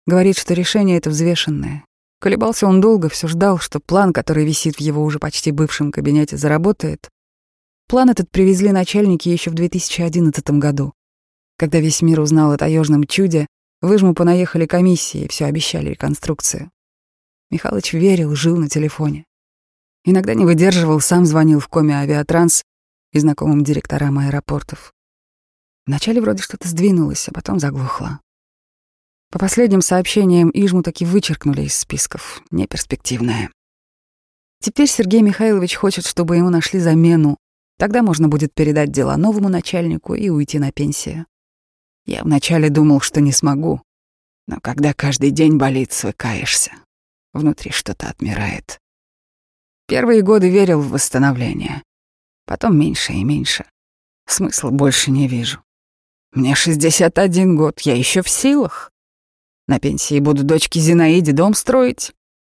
Говорит, 0.06 0.38
что 0.38 0.54
решение 0.54 0.96
это 0.96 1.10
взвешенное. 1.10 1.84
Колебался 2.20 2.66
он 2.66 2.82
долго, 2.82 3.08
все 3.08 3.28
ждал, 3.28 3.58
что 3.58 3.80
план, 3.80 4.12
который 4.12 4.44
висит 4.44 4.76
в 4.76 4.80
его 4.80 5.02
уже 5.02 5.18
почти 5.18 5.52
бывшем 5.52 5.90
кабинете, 5.90 6.36
заработает. 6.36 7.08
План 7.88 8.10
этот 8.10 8.30
привезли 8.30 8.72
начальники 8.72 9.30
еще 9.30 9.50
в 9.50 9.54
2011 9.54 10.50
году. 10.50 10.92
Когда 11.56 11.80
весь 11.80 12.02
мир 12.02 12.20
узнал 12.20 12.52
о 12.52 12.58
таежном 12.58 13.04
чуде, 13.04 13.46
в 13.80 13.94
Ижму 13.94 14.12
понаехали 14.12 14.66
комиссии, 14.66 15.28
все 15.28 15.46
обещали 15.46 15.90
реконструкцию. 15.90 16.70
Михалыч 17.50 17.94
верил, 17.94 18.34
жил 18.34 18.56
на 18.56 18.68
телефоне. 18.68 19.24
Иногда 20.04 20.34
не 20.34 20.44
выдерживал, 20.44 21.00
сам 21.00 21.24
звонил 21.24 21.58
в 21.58 21.68
коме 21.68 21.96
авиатранс 21.96 22.62
и 23.12 23.18
знакомым 23.18 23.64
директорам 23.64 24.18
аэропортов. 24.18 24.92
Вначале 25.86 26.20
вроде 26.20 26.42
что-то 26.42 26.68
сдвинулось, 26.68 27.28
а 27.28 27.32
потом 27.32 27.58
заглохло. 27.58 28.20
По 29.30 29.38
последним 29.38 29.80
сообщениям 29.80 30.50
Ижму 30.52 30.82
таки 30.82 31.04
вычеркнули 31.04 31.62
из 31.62 31.78
списков. 31.78 32.42
Неперспективное. 32.50 33.50
Теперь 34.60 34.88
Сергей 34.88 35.22
Михайлович 35.22 35.76
хочет, 35.76 36.04
чтобы 36.04 36.36
ему 36.36 36.50
нашли 36.50 36.80
замену. 36.80 37.38
Тогда 37.78 38.02
можно 38.02 38.28
будет 38.28 38.52
передать 38.52 38.90
дела 38.90 39.16
новому 39.16 39.48
начальнику 39.48 40.14
и 40.14 40.28
уйти 40.28 40.58
на 40.58 40.72
пенсию. 40.72 41.26
Я 42.06 42.24
вначале 42.24 42.70
думал, 42.70 43.00
что 43.00 43.20
не 43.20 43.30
смогу. 43.30 43.80
Но 44.48 44.58
когда 44.60 44.92
каждый 44.92 45.30
день 45.30 45.58
болит, 45.58 45.92
свыкаешься. 45.92 46.72
Внутри 47.32 47.70
что-то 47.70 48.08
отмирает. 48.08 48.80
Первые 49.86 50.22
годы 50.22 50.50
верил 50.50 50.80
в 50.80 50.90
восстановление. 50.90 51.82
Потом 52.46 52.76
меньше 52.76 53.12
и 53.12 53.22
меньше. 53.22 53.64
Смысла 54.26 54.70
больше 54.70 55.12
не 55.12 55.28
вижу. 55.28 55.62
Мне 56.32 56.56
61 56.56 57.56
год, 57.56 57.80
я 57.82 57.96
еще 57.96 58.22
в 58.22 58.28
силах. 58.28 58.90
На 59.70 59.78
пенсии 59.78 60.18
буду 60.18 60.42
дочке 60.42 60.80
Зинаиде 60.80 61.30
дом 61.30 61.54
строить. 61.54 62.12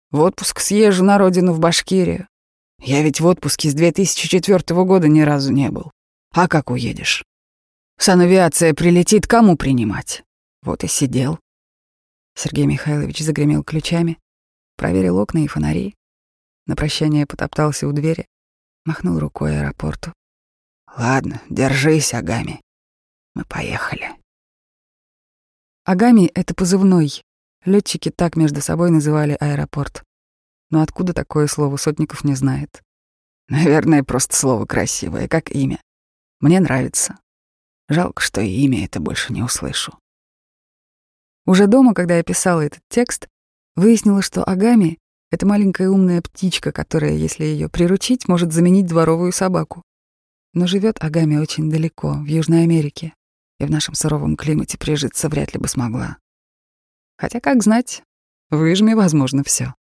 В 0.09 0.21
отпуск 0.21 0.59
съезжу 0.59 1.03
на 1.03 1.19
родину 1.19 1.53
в 1.53 1.59
Башкирию. 1.59 2.27
Я 2.81 3.03
ведь 3.03 3.21
в 3.21 3.27
отпуске 3.27 3.69
с 3.69 3.75
2004 3.75 4.83
года 4.83 5.07
ни 5.07 5.21
разу 5.21 5.53
не 5.53 5.69
был. 5.69 5.91
А 6.31 6.47
как 6.47 6.71
уедешь? 6.71 7.23
Санавиация 7.99 8.73
прилетит, 8.73 9.27
кому 9.27 9.57
принимать? 9.57 10.23
Вот 10.63 10.83
и 10.83 10.87
сидел. 10.87 11.37
Сергей 12.33 12.65
Михайлович 12.65 13.19
загремел 13.19 13.63
ключами, 13.63 14.17
проверил 14.75 15.19
окна 15.19 15.43
и 15.43 15.47
фонари, 15.47 15.93
на 16.65 16.75
прощание 16.75 17.27
потоптался 17.27 17.87
у 17.87 17.91
двери, 17.91 18.25
махнул 18.85 19.19
рукой 19.19 19.59
аэропорту. 19.59 20.13
«Ладно, 20.97 21.43
держись, 21.47 22.15
Агами. 22.15 22.59
Мы 23.35 23.45
поехали». 23.45 24.22
Агами— 25.85 26.31
это 26.33 26.55
позывной. 26.55 27.21
Летчики 27.65 28.09
так 28.09 28.35
между 28.35 28.61
собой 28.61 28.89
называли 28.89 29.35
аэропорт. 29.39 30.03
Но 30.69 30.81
откуда 30.81 31.13
такое 31.13 31.47
слово 31.47 31.77
Сотников 31.77 32.23
не 32.23 32.35
знает. 32.35 32.81
Наверное, 33.49 34.03
просто 34.03 34.35
слово 34.35 34.65
красивое, 34.65 35.27
как 35.27 35.51
имя. 35.51 35.81
Мне 36.39 36.59
нравится. 36.59 37.19
Жалко, 37.89 38.21
что 38.21 38.39
и 38.39 38.47
имя 38.47 38.85
это 38.85 38.99
больше 38.99 39.33
не 39.33 39.43
услышу. 39.43 39.97
Уже 41.45 41.67
дома, 41.67 41.93
когда 41.93 42.15
я 42.15 42.23
писала 42.23 42.61
этот 42.61 42.81
текст, 42.89 43.27
выяснила, 43.75 44.21
что 44.21 44.43
Агами 44.43 44.99
это 45.33 45.47
маленькая 45.47 45.89
умная 45.89 46.21
птичка, 46.21 46.71
которая, 46.71 47.13
если 47.13 47.43
ее 47.43 47.67
приручить, 47.67 48.27
может 48.27 48.53
заменить 48.53 48.85
дворовую 48.85 49.31
собаку. 49.33 49.81
Но 50.53 50.67
живет 50.67 51.03
Агами 51.03 51.37
очень 51.37 51.71
далеко, 51.71 52.13
в 52.13 52.25
Южной 52.25 52.61
Америке, 52.61 53.15
и 53.59 53.65
в 53.65 53.71
нашем 53.71 53.93
суровом 53.95 54.35
климате 54.35 54.77
прижиться 54.77 55.29
вряд 55.29 55.53
ли 55.53 55.59
бы 55.59 55.67
смогла. 55.67 56.17
Хотя, 57.17 57.39
как 57.39 57.63
знать, 57.63 58.03
в 58.49 58.63
Ижме 58.71 58.95
возможно 58.95 59.43
все. 59.43 59.73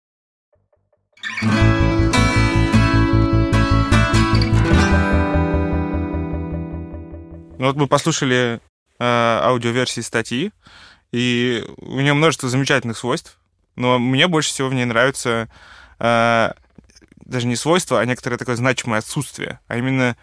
Ну 7.58 7.68
вот 7.68 7.76
мы 7.76 7.87
послушали 7.87 8.61
э, 8.98 9.04
аудиоверсии 9.04 10.00
статьи, 10.00 10.52
и 11.12 11.64
у 11.76 12.00
нее 12.00 12.14
множество 12.14 12.48
замечательных 12.48 12.98
свойств. 12.98 13.38
Но 13.76 13.98
мне 13.98 14.26
больше 14.26 14.50
всего 14.50 14.68
в 14.68 14.74
ней 14.74 14.85
нравится 14.85 15.48
э, 15.98 16.52
даже 17.16 17.46
не 17.46 17.56
свойство, 17.56 18.00
а 18.00 18.04
некоторое 18.04 18.37
такое 18.37 18.56
значимое 18.56 18.98
отсутствие. 18.98 19.61
А 19.68 19.76
именно 19.76 20.16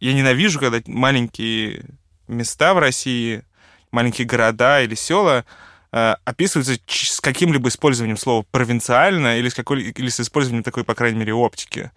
я 0.00 0.14
ненавижу, 0.14 0.58
когда 0.58 0.80
маленькие 0.86 1.84
места 2.30 2.74
в 2.74 2.78
России, 2.78 3.42
маленькие 3.90 4.26
города 4.26 4.80
или 4.82 4.94
села 4.94 5.44
э, 5.92 6.14
описываются 6.24 6.78
с 6.86 7.20
каким-либо 7.20 7.68
использованием 7.68 8.16
слова 8.16 8.44
провинциально 8.50 9.38
или 9.38 9.48
с, 9.48 9.54
какой, 9.54 9.82
или 9.82 10.08
с 10.08 10.20
использованием 10.20 10.62
такой, 10.62 10.84
по 10.84 10.94
крайней 10.94 11.18
мере, 11.18 11.34
оптики. 11.34 11.90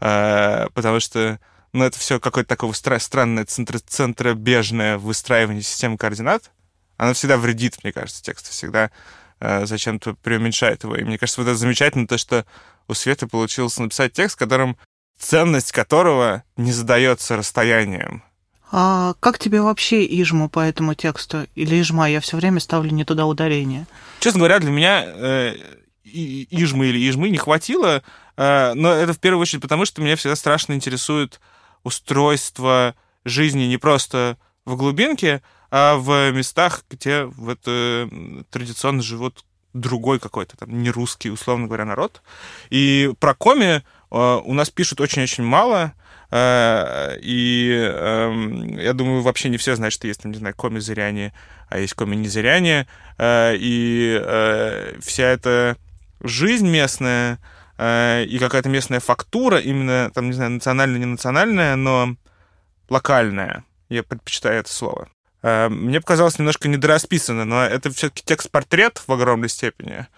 Э, 0.00 0.66
потому 0.74 1.00
что 1.00 1.38
ну, 1.72 1.84
это 1.84 1.98
все 1.98 2.18
какое-то 2.18 2.48
такое 2.48 2.70
стра- 2.70 2.98
странное 2.98 3.44
центр- 3.44 3.80
центробежное 3.80 4.98
выстраивание 4.98 5.62
системы 5.62 5.98
координат. 5.98 6.50
Оно 6.96 7.12
всегда 7.12 7.36
вредит, 7.36 7.78
мне 7.82 7.92
кажется, 7.92 8.22
тексту. 8.22 8.50
Всегда 8.50 8.90
Э, 9.38 9.66
зачем-то 9.66 10.14
преуменьшает 10.14 10.84
его. 10.84 10.96
И 10.96 11.04
мне 11.04 11.18
кажется, 11.18 11.40
вот 11.40 11.48
это 11.48 11.58
замечательно, 11.58 12.06
то, 12.06 12.16
что 12.16 12.46
у 12.88 12.94
Светы 12.94 13.26
получилось 13.26 13.78
написать 13.78 14.12
текст, 14.12 14.38
которым 14.38 14.78
ценность 15.18 15.72
которого 15.72 16.42
не 16.56 16.72
задается 16.72 17.36
расстоянием. 17.36 18.22
А 18.70 19.14
как 19.20 19.38
тебе 19.38 19.62
вообще 19.62 20.04
Ижма 20.04 20.48
по 20.48 20.60
этому 20.60 20.94
тексту? 20.94 21.46
Или 21.54 21.80
Ижма? 21.80 22.10
Я 22.10 22.20
все 22.20 22.36
время 22.36 22.60
ставлю 22.60 22.90
не 22.90 23.04
туда 23.04 23.26
ударение. 23.26 23.86
Честно 24.20 24.40
говоря, 24.40 24.58
для 24.58 24.70
меня 24.70 25.04
э, 25.06 25.56
Ижмы 26.04 26.86
или 26.86 27.08
Ижмы 27.08 27.28
не 27.28 27.38
хватило, 27.38 28.02
э, 28.36 28.72
но 28.74 28.92
это 28.92 29.12
в 29.12 29.20
первую 29.20 29.42
очередь 29.42 29.62
потому, 29.62 29.84
что 29.84 30.02
меня 30.02 30.16
всегда 30.16 30.36
страшно 30.36 30.72
интересует 30.72 31.40
устройство 31.84 32.94
жизни 33.24 33.64
не 33.64 33.76
просто 33.76 34.36
в 34.64 34.76
глубинке, 34.76 35.42
а 35.70 35.96
в 35.96 36.32
местах, 36.32 36.84
где 36.90 37.24
вот, 37.24 37.60
э, 37.66 38.08
традиционно 38.50 39.02
живут 39.02 39.44
другой 39.72 40.18
какой-то, 40.18 40.56
там, 40.56 40.82
не 40.82 40.90
русский, 40.90 41.30
условно 41.30 41.66
говоря, 41.66 41.84
народ. 41.84 42.22
И 42.70 43.12
про 43.20 43.34
коми 43.34 43.82
э, 44.10 44.40
у 44.44 44.52
нас 44.54 44.70
пишут 44.70 45.00
очень-очень 45.00 45.44
мало, 45.44 45.92
и 46.32 47.90
э, 47.92 48.82
я 48.82 48.92
думаю, 48.92 49.22
вообще 49.22 49.48
не 49.48 49.58
все 49.58 49.76
знают, 49.76 49.94
что 49.94 50.06
есть, 50.06 50.22
там, 50.22 50.32
не 50.32 50.38
знаю, 50.38 50.54
коми-зыряне, 50.54 51.32
а 51.68 51.78
есть 51.78 51.94
коми-незыряне, 51.94 52.86
э, 53.18 53.56
и 53.56 54.20
э, 54.20 54.98
вся 55.00 55.24
эта 55.24 55.76
жизнь 56.20 56.68
местная 56.68 57.38
э, 57.78 58.24
и 58.24 58.38
какая-то 58.38 58.68
местная 58.68 59.00
фактура, 59.00 59.58
именно, 59.58 60.10
там, 60.14 60.26
не 60.26 60.32
знаю, 60.32 60.52
национальная, 60.52 60.98
не 60.98 61.06
национальная, 61.06 61.76
но 61.76 62.16
локальная, 62.88 63.64
я 63.88 64.02
предпочитаю 64.02 64.60
это 64.60 64.72
слово, 64.72 65.08
Э, 65.46 65.68
мне 65.68 66.00
показалось 66.00 66.40
немножко 66.40 66.68
недорасписано, 66.68 67.44
но 67.44 67.62
это 67.62 67.90
все-таки 67.90 68.24
текст-портрет 68.24 69.00
в 69.06 69.12
огромной 69.12 69.48
степени. 69.48 70.08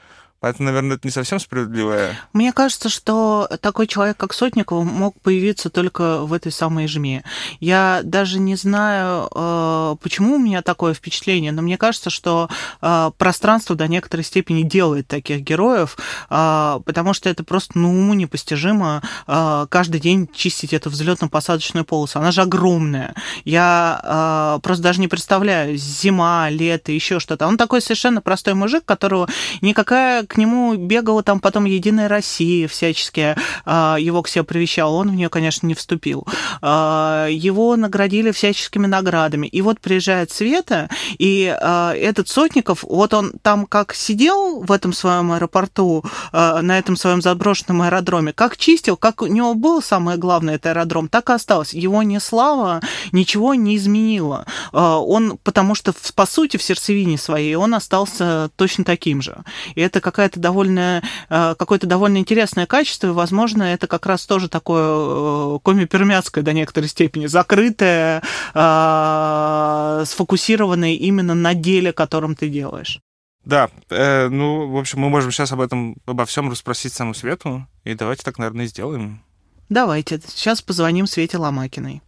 Поэтому, 0.40 0.66
наверное, 0.66 0.96
это 0.96 1.06
не 1.06 1.10
совсем 1.10 1.40
справедливое. 1.40 2.16
Мне 2.32 2.52
кажется, 2.52 2.88
что 2.88 3.48
такой 3.60 3.88
человек, 3.88 4.16
как 4.16 4.32
Сотников, 4.32 4.84
мог 4.84 5.20
появиться 5.20 5.68
только 5.68 6.20
в 6.20 6.32
этой 6.32 6.52
самой 6.52 6.86
жме. 6.86 7.24
Я 7.58 8.02
даже 8.04 8.38
не 8.38 8.54
знаю, 8.54 9.28
э, 9.34 9.96
почему 10.00 10.36
у 10.36 10.38
меня 10.38 10.62
такое 10.62 10.94
впечатление, 10.94 11.50
но 11.50 11.62
мне 11.62 11.76
кажется, 11.76 12.10
что 12.10 12.48
э, 12.80 13.10
пространство 13.18 13.74
до 13.74 13.88
некоторой 13.88 14.22
степени 14.22 14.62
делает 14.62 15.08
таких 15.08 15.40
героев, 15.40 15.96
э, 16.30 16.80
потому 16.84 17.14
что 17.14 17.28
это 17.28 17.42
просто 17.42 17.76
ну, 17.76 17.90
уму 17.90 18.14
непостижимо 18.14 19.02
каждый 19.26 20.00
день 20.00 20.28
чистить 20.32 20.72
эту 20.72 20.90
взлетно-посадочную 20.90 21.84
полосу. 21.84 22.18
Она 22.18 22.30
же 22.30 22.42
огромная. 22.42 23.14
Я 23.44 24.58
просто 24.62 24.82
даже 24.82 25.00
не 25.00 25.08
представляю, 25.08 25.76
зима, 25.76 26.48
лето, 26.50 26.92
еще 26.92 27.18
что-то. 27.20 27.46
Он 27.46 27.56
такой 27.56 27.80
совершенно 27.80 28.20
простой 28.20 28.54
мужик, 28.54 28.84
которого 28.84 29.28
никакая 29.60 30.24
к 30.28 30.36
нему 30.36 30.76
бегала 30.76 31.22
там 31.22 31.40
потом 31.40 31.64
Единая 31.64 32.08
Россия 32.08 32.68
всячески, 32.68 33.34
а, 33.64 33.96
его 33.98 34.22
к 34.22 34.28
себе 34.28 34.44
привещала, 34.44 34.94
он 34.94 35.10
в 35.10 35.14
нее, 35.14 35.28
конечно, 35.28 35.66
не 35.66 35.74
вступил. 35.74 36.26
А, 36.62 37.26
его 37.28 37.76
наградили 37.76 38.30
всяческими 38.30 38.86
наградами. 38.86 39.46
И 39.46 39.62
вот 39.62 39.80
приезжает 39.80 40.30
Света, 40.30 40.88
и 41.18 41.44
этот 41.48 42.28
Сотников, 42.28 42.84
вот 42.84 43.14
он 43.14 43.32
там 43.42 43.66
как 43.66 43.94
сидел 43.94 44.60
в 44.60 44.70
этом 44.70 44.92
своем 44.92 45.32
аэропорту, 45.32 46.04
на 46.32 46.78
этом 46.78 46.96
своем 46.96 47.22
заброшенном 47.22 47.82
аэродроме, 47.82 48.32
как 48.32 48.56
чистил, 48.56 48.96
как 48.96 49.22
у 49.22 49.26
него 49.26 49.54
было 49.54 49.80
самое 49.80 50.18
главное, 50.18 50.56
это 50.56 50.70
аэродром, 50.70 51.08
так 51.08 51.30
и 51.30 51.32
осталось. 51.32 51.72
Его 51.72 52.02
не 52.02 52.20
слава 52.20 52.80
ничего 53.12 53.54
не 53.54 53.76
изменила. 53.76 54.46
Он, 54.72 55.38
потому 55.42 55.74
что, 55.74 55.94
по 56.14 56.26
сути, 56.26 56.56
в 56.56 56.62
сердцевине 56.62 57.16
своей 57.16 57.54
он 57.54 57.74
остался 57.74 58.50
точно 58.56 58.84
таким 58.84 59.22
же. 59.22 59.38
И 59.74 59.80
это 59.80 60.00
какая-то 60.18 60.40
довольно, 60.40 61.00
э, 61.28 61.54
какое-то 61.56 61.86
довольно 61.86 62.18
интересное 62.18 62.66
качество, 62.66 63.06
и, 63.06 63.10
возможно, 63.10 63.62
это 63.62 63.86
как 63.86 64.04
раз 64.04 64.26
тоже 64.26 64.48
такое 64.48 64.82
э, 64.84 65.58
коми-пермяцкое 65.62 66.42
до 66.42 66.52
некоторой 66.52 66.88
степени, 66.88 67.26
закрытое, 67.26 68.24
э, 68.52 70.04
сфокусированное 70.04 70.94
именно 70.94 71.34
на 71.34 71.54
деле, 71.54 71.92
которым 71.92 72.34
ты 72.34 72.48
делаешь. 72.48 73.00
Да, 73.44 73.70
э, 73.90 74.28
ну, 74.28 74.68
в 74.68 74.76
общем, 74.76 74.98
мы 74.98 75.08
можем 75.08 75.30
сейчас 75.30 75.52
об 75.52 75.60
этом, 75.60 75.96
обо 76.04 76.24
всем 76.24 76.50
расспросить 76.50 76.92
саму 76.92 77.14
Свету, 77.14 77.68
и 77.84 77.94
давайте 77.94 78.24
так, 78.24 78.38
наверное, 78.38 78.64
и 78.64 78.68
сделаем. 78.68 79.22
Давайте, 79.68 80.20
сейчас 80.26 80.62
позвоним 80.62 81.06
Свете 81.06 81.38
Ломакиной. 81.38 82.02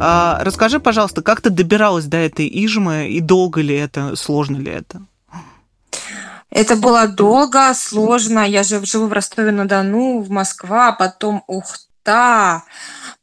А, 0.00 0.38
расскажи, 0.42 0.80
пожалуйста, 0.80 1.22
как 1.22 1.40
ты 1.42 1.50
добиралась 1.50 2.06
до 2.06 2.16
этой 2.16 2.48
Ижмы, 2.48 3.08
и 3.08 3.20
долго 3.20 3.60
ли 3.60 3.76
это, 3.76 4.16
сложно 4.16 4.56
ли 4.56 4.70
это? 4.70 5.02
Это 6.50 6.74
было 6.74 7.06
долго, 7.06 7.72
сложно. 7.74 8.40
Я 8.40 8.62
же 8.62 8.84
живу 8.84 9.06
в 9.06 9.12
Ростове-на-Дону, 9.12 10.20
в 10.20 10.30
Москва, 10.30 10.92
потом 10.92 11.44
Ухта. 11.46 12.64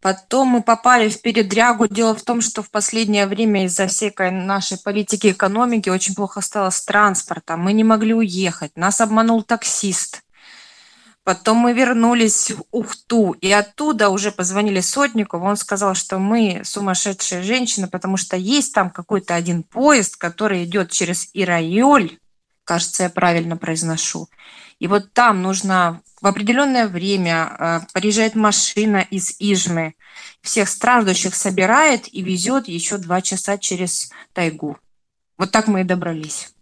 Потом 0.02 0.48
мы 0.50 0.62
попали 0.62 1.10
в 1.10 1.22
передрягу. 1.22 1.88
Дело 1.88 2.16
в 2.16 2.22
том, 2.22 2.42
что 2.42 2.62
в 2.62 2.70
последнее 2.70 3.28
время 3.28 3.66
из-за 3.66 3.88
всей 3.88 4.14
нашей 4.18 4.78
политики 4.78 5.32
экономики 5.32 5.90
очень 5.90 6.16
плохо 6.16 6.42
стало 6.42 6.70
с 6.70 6.86
транспортом. 6.86 7.60
Мы 7.62 7.74
не 7.74 7.84
могли 7.84 8.14
уехать. 8.14 8.72
Нас 8.78 9.02
обманул 9.02 9.44
таксист. 9.44 10.22
Потом 11.28 11.58
мы 11.58 11.74
вернулись 11.74 12.52
в 12.52 12.64
Ухту, 12.72 13.34
и 13.42 13.52
оттуда 13.52 14.08
уже 14.08 14.32
позвонили 14.32 14.80
Сотникову. 14.80 15.46
Он 15.46 15.58
сказал, 15.58 15.94
что 15.94 16.20
мы 16.20 16.62
сумасшедшие 16.64 17.42
женщины, 17.44 17.90
потому 17.90 18.16
что 18.16 18.38
есть 18.38 18.74
там 18.74 18.90
какой-то 18.90 19.36
один 19.36 19.64
поезд, 19.64 20.16
который 20.16 20.64
идет 20.64 20.90
через 20.90 21.30
Ирайоль, 21.34 22.18
кажется, 22.64 23.04
я 23.04 23.10
правильно 23.10 23.58
произношу. 23.58 24.30
И 24.80 24.88
вот 24.88 25.12
там 25.12 25.42
нужно 25.42 26.02
в 26.22 26.28
определенное 26.28 26.88
время 26.88 27.58
э, 27.60 27.80
приезжает 27.92 28.36
машина 28.36 29.06
из 29.10 29.36
Ижмы, 29.38 29.96
всех 30.40 30.70
страждущих 30.70 31.36
собирает 31.36 32.08
и 32.08 32.22
везет 32.22 32.70
еще 32.70 33.00
два 33.00 33.22
часа 33.22 33.58
через 33.58 34.14
тайгу. 34.32 34.78
Вот 35.38 35.52
так 35.52 35.68
мы 35.68 35.82
и 35.82 35.84
добрались. 35.84 36.54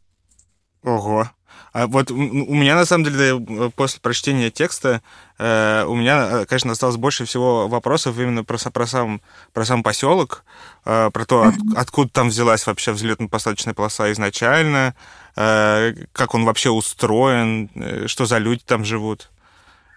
Ого. 0.82 1.30
А 1.76 1.88
вот 1.88 2.10
у 2.10 2.16
меня, 2.16 2.74
на 2.76 2.86
самом 2.86 3.04
деле, 3.04 3.38
э, 3.38 3.70
после 3.76 4.00
прочтения 4.00 4.50
текста, 4.50 5.02
э, 5.38 5.84
у 5.86 5.94
меня, 5.94 6.30
э, 6.30 6.46
конечно, 6.46 6.72
осталось 6.72 6.96
больше 6.96 7.26
всего 7.26 7.68
вопросов 7.68 8.18
именно 8.18 8.46
про, 8.46 8.58
про, 8.72 8.88
сам, 8.88 9.22
про 9.52 9.66
сам 9.66 9.84
поселок, 9.84 10.46
э, 10.86 11.10
про 11.12 11.26
то, 11.26 11.44
от, 11.44 11.56
откуда 11.76 12.10
там 12.10 12.30
взялась 12.30 12.66
вообще 12.66 12.94
взлетно-посадочная 12.94 13.74
полоса 13.74 14.10
изначально, 14.14 14.96
э, 15.36 15.94
как 16.14 16.34
он 16.34 16.46
вообще 16.46 16.70
устроен, 16.70 17.70
э, 17.76 18.08
что 18.08 18.26
за 18.26 18.38
люди 18.38 18.62
там 18.66 18.86
живут 18.86 19.30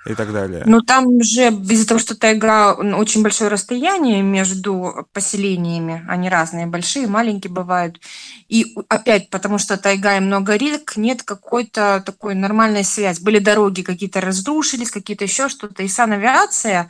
и 0.09 0.14
так 0.14 0.33
далее. 0.33 0.62
Ну, 0.64 0.81
там 0.81 1.23
же 1.23 1.49
из-за 1.49 1.87
того, 1.87 2.01
что 2.01 2.16
тайга 2.16 2.73
очень 2.75 3.23
большое 3.23 3.51
расстояние 3.51 4.23
между 4.23 5.07
поселениями, 5.12 6.05
они 6.09 6.29
разные, 6.29 6.66
большие, 6.66 7.07
маленькие 7.07 7.53
бывают. 7.53 8.01
И 8.49 8.75
опять, 8.88 9.29
потому 9.29 9.59
что 9.59 9.77
тайга 9.77 10.16
и 10.16 10.21
много 10.21 10.57
рек, 10.57 10.97
нет 10.97 11.23
какой-то 11.23 12.03
такой 12.05 12.35
нормальной 12.35 12.85
связи. 12.85 13.23
Были 13.23 13.38
дороги 13.38 13.83
какие-то 13.83 14.21
разрушились, 14.21 14.90
какие-то 14.90 15.25
еще 15.25 15.49
что-то. 15.49 15.83
И 15.83 15.88
санавиация, 15.88 16.88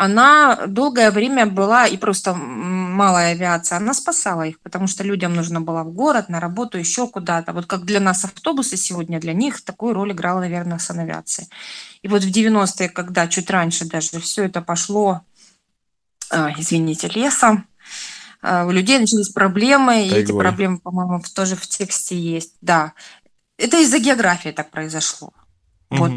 она 0.00 0.56
долгое 0.66 1.10
время 1.10 1.44
была, 1.44 1.86
и 1.86 1.98
просто 1.98 2.32
малая 2.32 3.32
авиация, 3.32 3.76
она 3.76 3.92
спасала 3.92 4.44
их, 4.44 4.58
потому 4.60 4.86
что 4.86 5.04
людям 5.04 5.34
нужно 5.34 5.60
было 5.60 5.82
в 5.82 5.92
город, 5.92 6.30
на 6.30 6.40
работу, 6.40 6.78
еще 6.78 7.06
куда-то. 7.06 7.52
Вот 7.52 7.66
как 7.66 7.84
для 7.84 8.00
нас 8.00 8.24
автобусы 8.24 8.78
сегодня, 8.78 9.20
для 9.20 9.34
них 9.34 9.62
такую 9.62 9.92
роль 9.92 10.12
играла, 10.12 10.40
наверное, 10.40 10.78
санавиация. 10.78 11.48
И 12.00 12.08
вот 12.08 12.24
в 12.24 12.30
90-е, 12.30 12.88
когда 12.88 13.28
чуть 13.28 13.50
раньше 13.50 13.84
даже 13.84 14.20
все 14.20 14.44
это 14.44 14.62
пошло, 14.62 15.20
а, 16.30 16.50
извините, 16.56 17.08
лесом, 17.08 17.66
а, 18.40 18.64
у 18.64 18.70
людей 18.70 18.98
начались 18.98 19.28
проблемы, 19.28 19.96
Тайгой. 19.96 20.18
и 20.18 20.22
эти 20.22 20.32
проблемы, 20.32 20.78
по-моему, 20.78 21.22
тоже 21.34 21.56
в 21.56 21.66
тексте 21.66 22.16
есть. 22.16 22.54
Да. 22.62 22.94
Это 23.58 23.76
из-за 23.82 23.98
географии 23.98 24.48
так 24.48 24.70
произошло. 24.70 25.34
Угу. 25.90 25.98
Вот. 25.98 26.12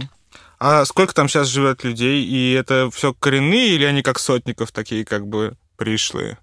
А 0.65 0.85
сколько 0.85 1.13
там 1.13 1.27
сейчас 1.27 1.49
живет 1.49 1.83
людей? 1.83 2.23
И 2.23 2.53
это 2.53 2.89
все 2.89 3.13
коренные 3.13 3.75
или 3.75 3.83
они 3.83 4.01
как 4.01 4.17
сотников 4.17 4.71
такие 4.71 5.03
как 5.03 5.27
бы 5.27 5.57
пришлые? 5.75 6.37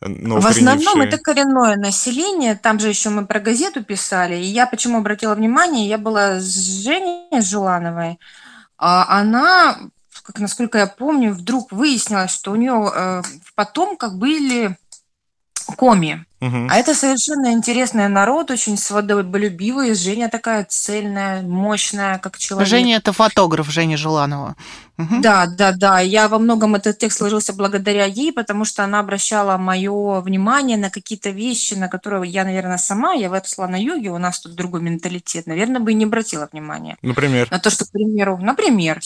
Но 0.00 0.40
в 0.40 0.46
основном 0.46 1.00
это 1.02 1.16
коренное 1.18 1.76
население. 1.76 2.56
Там 2.56 2.80
же 2.80 2.88
еще 2.88 3.08
мы 3.10 3.24
про 3.24 3.38
газету 3.38 3.84
писали. 3.84 4.34
И 4.34 4.46
я 4.46 4.66
почему 4.66 4.98
обратила 4.98 5.36
внимание, 5.36 5.88
я 5.88 5.96
была 5.96 6.40
с 6.40 6.82
Женей 6.82 7.40
Жулановой. 7.40 8.18
А 8.78 9.20
она, 9.20 9.78
как 10.24 10.40
насколько 10.40 10.78
я 10.78 10.88
помню, 10.88 11.32
вдруг 11.32 11.70
выяснилось, 11.70 12.32
что 12.32 12.50
у 12.50 12.56
нее 12.56 12.72
э, 12.92 13.22
в 13.44 13.54
потомках 13.54 14.14
были 14.14 14.76
коми. 15.76 16.25
Угу. 16.40 16.68
А 16.70 16.76
это 16.76 16.94
совершенно 16.94 17.52
интересный 17.52 18.08
народ, 18.08 18.50
очень 18.50 18.76
свободолюбивый. 18.76 19.94
Женя 19.94 20.28
такая 20.28 20.66
цельная, 20.68 21.40
мощная, 21.42 22.18
как 22.18 22.36
человек. 22.36 22.68
Женя– 22.68 22.96
это 22.98 23.12
фотограф 23.12 23.70
Женя 23.70 23.96
Желанова. 23.96 24.54
Угу. 24.98 25.20
Да, 25.20 25.46
да, 25.46 25.72
да. 25.72 26.00
Я 26.00 26.28
во 26.28 26.38
многом 26.38 26.74
этот 26.74 26.98
текст 26.98 27.18
сложился 27.18 27.54
благодаря 27.54 28.04
ей, 28.04 28.32
потому 28.32 28.64
что 28.64 28.84
она 28.84 29.00
обращала 29.00 29.56
мое 29.56 30.20
внимание 30.20 30.76
на 30.76 30.90
какие-то 30.90 31.30
вещи, 31.30 31.74
на 31.74 31.88
которые 31.88 32.30
я, 32.30 32.44
наверное, 32.44 32.78
сама, 32.78 33.14
я 33.14 33.30
выросла 33.30 33.66
на 33.66 33.80
юге, 33.80 34.10
у 34.10 34.18
нас 34.18 34.40
тут 34.40 34.54
другой 34.54 34.82
менталитет, 34.82 35.46
наверное, 35.46 35.80
бы 35.80 35.92
и 35.92 35.94
не 35.94 36.04
обратила 36.04 36.48
внимания. 36.52 36.96
Например? 37.02 37.48
На 37.50 37.58
то, 37.58 37.70
что, 37.70 37.84
к 37.84 37.90
примеру, 37.90 38.38
например, 38.38 39.00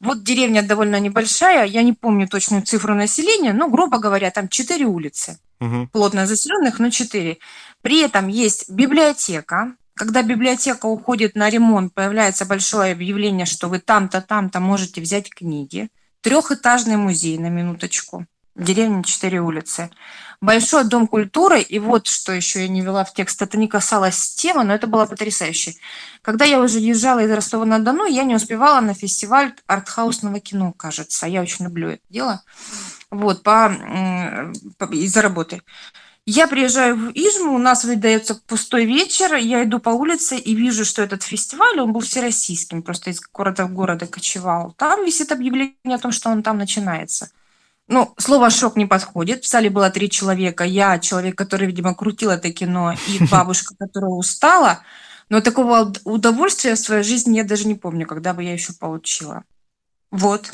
вот 0.00 0.22
деревня 0.24 0.62
довольно 0.62 0.98
небольшая, 0.98 1.64
я 1.66 1.82
не 1.82 1.92
помню 1.92 2.28
точную 2.28 2.62
цифру 2.62 2.94
населения, 2.94 3.52
но, 3.52 3.68
грубо 3.68 3.98
говоря, 3.98 4.30
там 4.30 4.48
четыре 4.48 4.86
улицы 4.86 5.38
угу. 5.62 5.88
плотно 5.92 6.26
заселенных, 6.26 6.78
но 6.78 6.90
4. 6.90 7.38
При 7.82 8.00
этом 8.00 8.28
есть 8.28 8.68
библиотека. 8.70 9.74
Когда 9.94 10.22
библиотека 10.22 10.86
уходит 10.86 11.34
на 11.34 11.50
ремонт, 11.50 11.94
появляется 11.94 12.46
большое 12.46 12.92
объявление, 12.92 13.46
что 13.46 13.68
вы 13.68 13.78
там-то, 13.78 14.20
там-то 14.22 14.60
можете 14.60 15.00
взять 15.00 15.30
книги. 15.30 15.88
Трехэтажный 16.22 16.96
музей, 16.96 17.38
на 17.38 17.48
минуточку. 17.48 18.26
Деревня 18.54 19.02
Четыре 19.02 19.40
улицы. 19.40 19.90
Большой 20.40 20.84
дом 20.84 21.06
культуры, 21.06 21.60
и 21.60 21.78
вот 21.78 22.06
что 22.06 22.32
еще 22.32 22.62
я 22.62 22.68
не 22.68 22.80
вела 22.80 23.04
в 23.04 23.14
текст, 23.14 23.40
это 23.40 23.56
не 23.56 23.68
касалось 23.68 24.34
темы, 24.34 24.64
но 24.64 24.74
это 24.74 24.86
было 24.86 25.06
потрясающе. 25.06 25.74
Когда 26.20 26.44
я 26.44 26.60
уже 26.60 26.78
езжала 26.78 27.20
из 27.20 27.30
Ростова-на-Дону, 27.30 28.06
я 28.06 28.24
не 28.24 28.34
успевала 28.34 28.80
на 28.80 28.92
фестиваль 28.92 29.54
артхаусного 29.66 30.40
кино, 30.40 30.72
кажется. 30.72 31.26
Я 31.26 31.42
очень 31.42 31.64
люблю 31.64 31.90
это 31.90 32.02
дело 32.10 32.42
вот, 33.12 33.42
по, 33.42 33.70
по, 34.78 34.84
из-за 34.86 35.22
работы. 35.22 35.62
Я 36.24 36.46
приезжаю 36.46 36.96
в 36.96 37.10
Ижму, 37.10 37.54
у 37.54 37.58
нас 37.58 37.84
выдается 37.84 38.36
пустой 38.46 38.84
вечер, 38.84 39.34
я 39.34 39.64
иду 39.64 39.80
по 39.80 39.90
улице 39.90 40.38
и 40.38 40.54
вижу, 40.54 40.84
что 40.84 41.02
этот 41.02 41.22
фестиваль, 41.22 41.80
он 41.80 41.92
был 41.92 42.00
всероссийским, 42.00 42.82
просто 42.82 43.10
из 43.10 43.20
города 43.20 43.66
в 43.66 43.72
города 43.72 44.06
кочевал. 44.06 44.72
Там 44.78 45.04
висит 45.04 45.32
объявление 45.32 45.96
о 45.96 45.98
том, 45.98 46.12
что 46.12 46.30
он 46.30 46.42
там 46.42 46.58
начинается. 46.58 47.30
Ну, 47.88 48.14
слово 48.16 48.50
«шок» 48.50 48.76
не 48.76 48.86
подходит. 48.86 49.44
В 49.44 49.48
зале 49.48 49.68
было 49.68 49.90
три 49.90 50.08
человека. 50.08 50.64
Я, 50.64 50.98
человек, 51.00 51.36
который, 51.36 51.66
видимо, 51.66 51.94
крутил 51.94 52.30
это 52.30 52.52
кино, 52.52 52.94
и 53.08 53.24
бабушка, 53.30 53.74
которая 53.76 54.12
устала. 54.12 54.80
Но 55.28 55.40
такого 55.40 55.92
удовольствия 56.04 56.76
в 56.76 56.78
своей 56.78 57.02
жизни 57.02 57.38
я 57.38 57.44
даже 57.44 57.66
не 57.66 57.74
помню, 57.74 58.06
когда 58.06 58.32
бы 58.32 58.44
я 58.44 58.52
еще 58.52 58.72
получила. 58.72 59.42
Вот. 60.12 60.52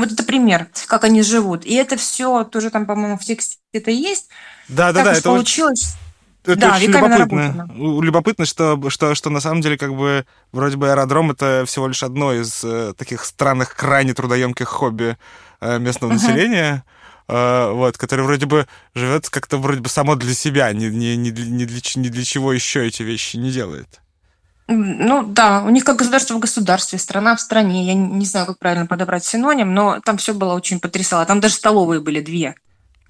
Вот 0.00 0.12
это 0.12 0.24
пример, 0.24 0.68
как 0.86 1.04
они 1.04 1.22
живут. 1.22 1.64
И 1.66 1.74
это 1.74 1.96
все 1.96 2.44
тоже 2.44 2.70
там, 2.70 2.86
по-моему, 2.86 3.18
в 3.18 3.24
тексте 3.24 3.58
это 3.72 3.90
есть. 3.90 4.28
Да, 4.68 4.92
да, 4.92 5.04
да. 5.04 5.12
Это 5.12 5.22
получилось. 5.22 5.94
Это 6.42 6.56
да, 6.56 6.76
очень 6.76 6.90
любопытно. 6.90 7.68
Любопытно, 7.76 8.46
что, 8.46 8.88
что, 8.88 9.14
что 9.14 9.30
на 9.30 9.40
самом 9.40 9.60
деле 9.60 9.76
как 9.76 9.94
бы 9.94 10.24
вроде 10.52 10.78
бы 10.78 10.90
аэродром 10.90 11.30
это 11.30 11.64
всего 11.66 11.86
лишь 11.86 12.02
одно 12.02 12.32
из 12.32 12.64
э, 12.64 12.94
таких 12.96 13.24
странных, 13.24 13.76
крайне 13.76 14.14
трудоемких 14.14 14.66
хобби 14.66 15.18
э, 15.60 15.78
местного 15.78 16.12
uh-huh. 16.12 16.14
населения. 16.14 16.84
э, 17.28 17.70
вот, 17.72 17.96
которое 17.98 18.22
вроде 18.22 18.46
бы 18.46 18.66
живет 18.94 19.28
как-то 19.28 19.58
вроде 19.58 19.80
бы 19.80 19.88
само 19.88 20.16
для 20.16 20.34
себя, 20.34 20.72
не, 20.72 20.88
не, 20.88 21.16
не, 21.16 21.30
для, 21.30 21.46
не, 21.46 21.64
для, 21.66 21.80
не 21.96 22.08
для 22.08 22.24
чего 22.24 22.52
еще 22.52 22.86
эти 22.86 23.02
вещи 23.02 23.36
не 23.36 23.50
делает. 23.50 24.00
Ну 24.72 25.24
да, 25.24 25.64
у 25.64 25.70
них 25.70 25.84
как 25.84 25.96
государство 25.96 26.34
в 26.34 26.38
государстве, 26.38 26.98
страна 27.00 27.34
в 27.34 27.40
стране. 27.40 27.86
Я 27.86 27.94
не 27.94 28.24
знаю, 28.24 28.46
как 28.46 28.60
правильно 28.60 28.86
подобрать 28.86 29.24
синоним, 29.24 29.74
но 29.74 29.98
там 29.98 30.16
все 30.16 30.32
было 30.32 30.54
очень 30.54 30.78
потрясало. 30.78 31.26
Там 31.26 31.40
даже 31.40 31.54
столовые 31.54 32.00
были 32.00 32.20
две. 32.20 32.54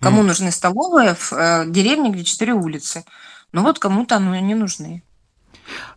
Кому 0.00 0.22
mm. 0.22 0.26
нужны 0.26 0.50
столовые 0.52 1.14
в 1.14 1.34
э, 1.34 1.64
деревне, 1.66 2.10
где 2.10 2.24
четыре 2.24 2.54
улицы? 2.54 3.04
Ну 3.52 3.62
вот 3.62 3.78
кому-то 3.78 4.16
они 4.16 4.40
не 4.40 4.54
нужны. 4.54 5.02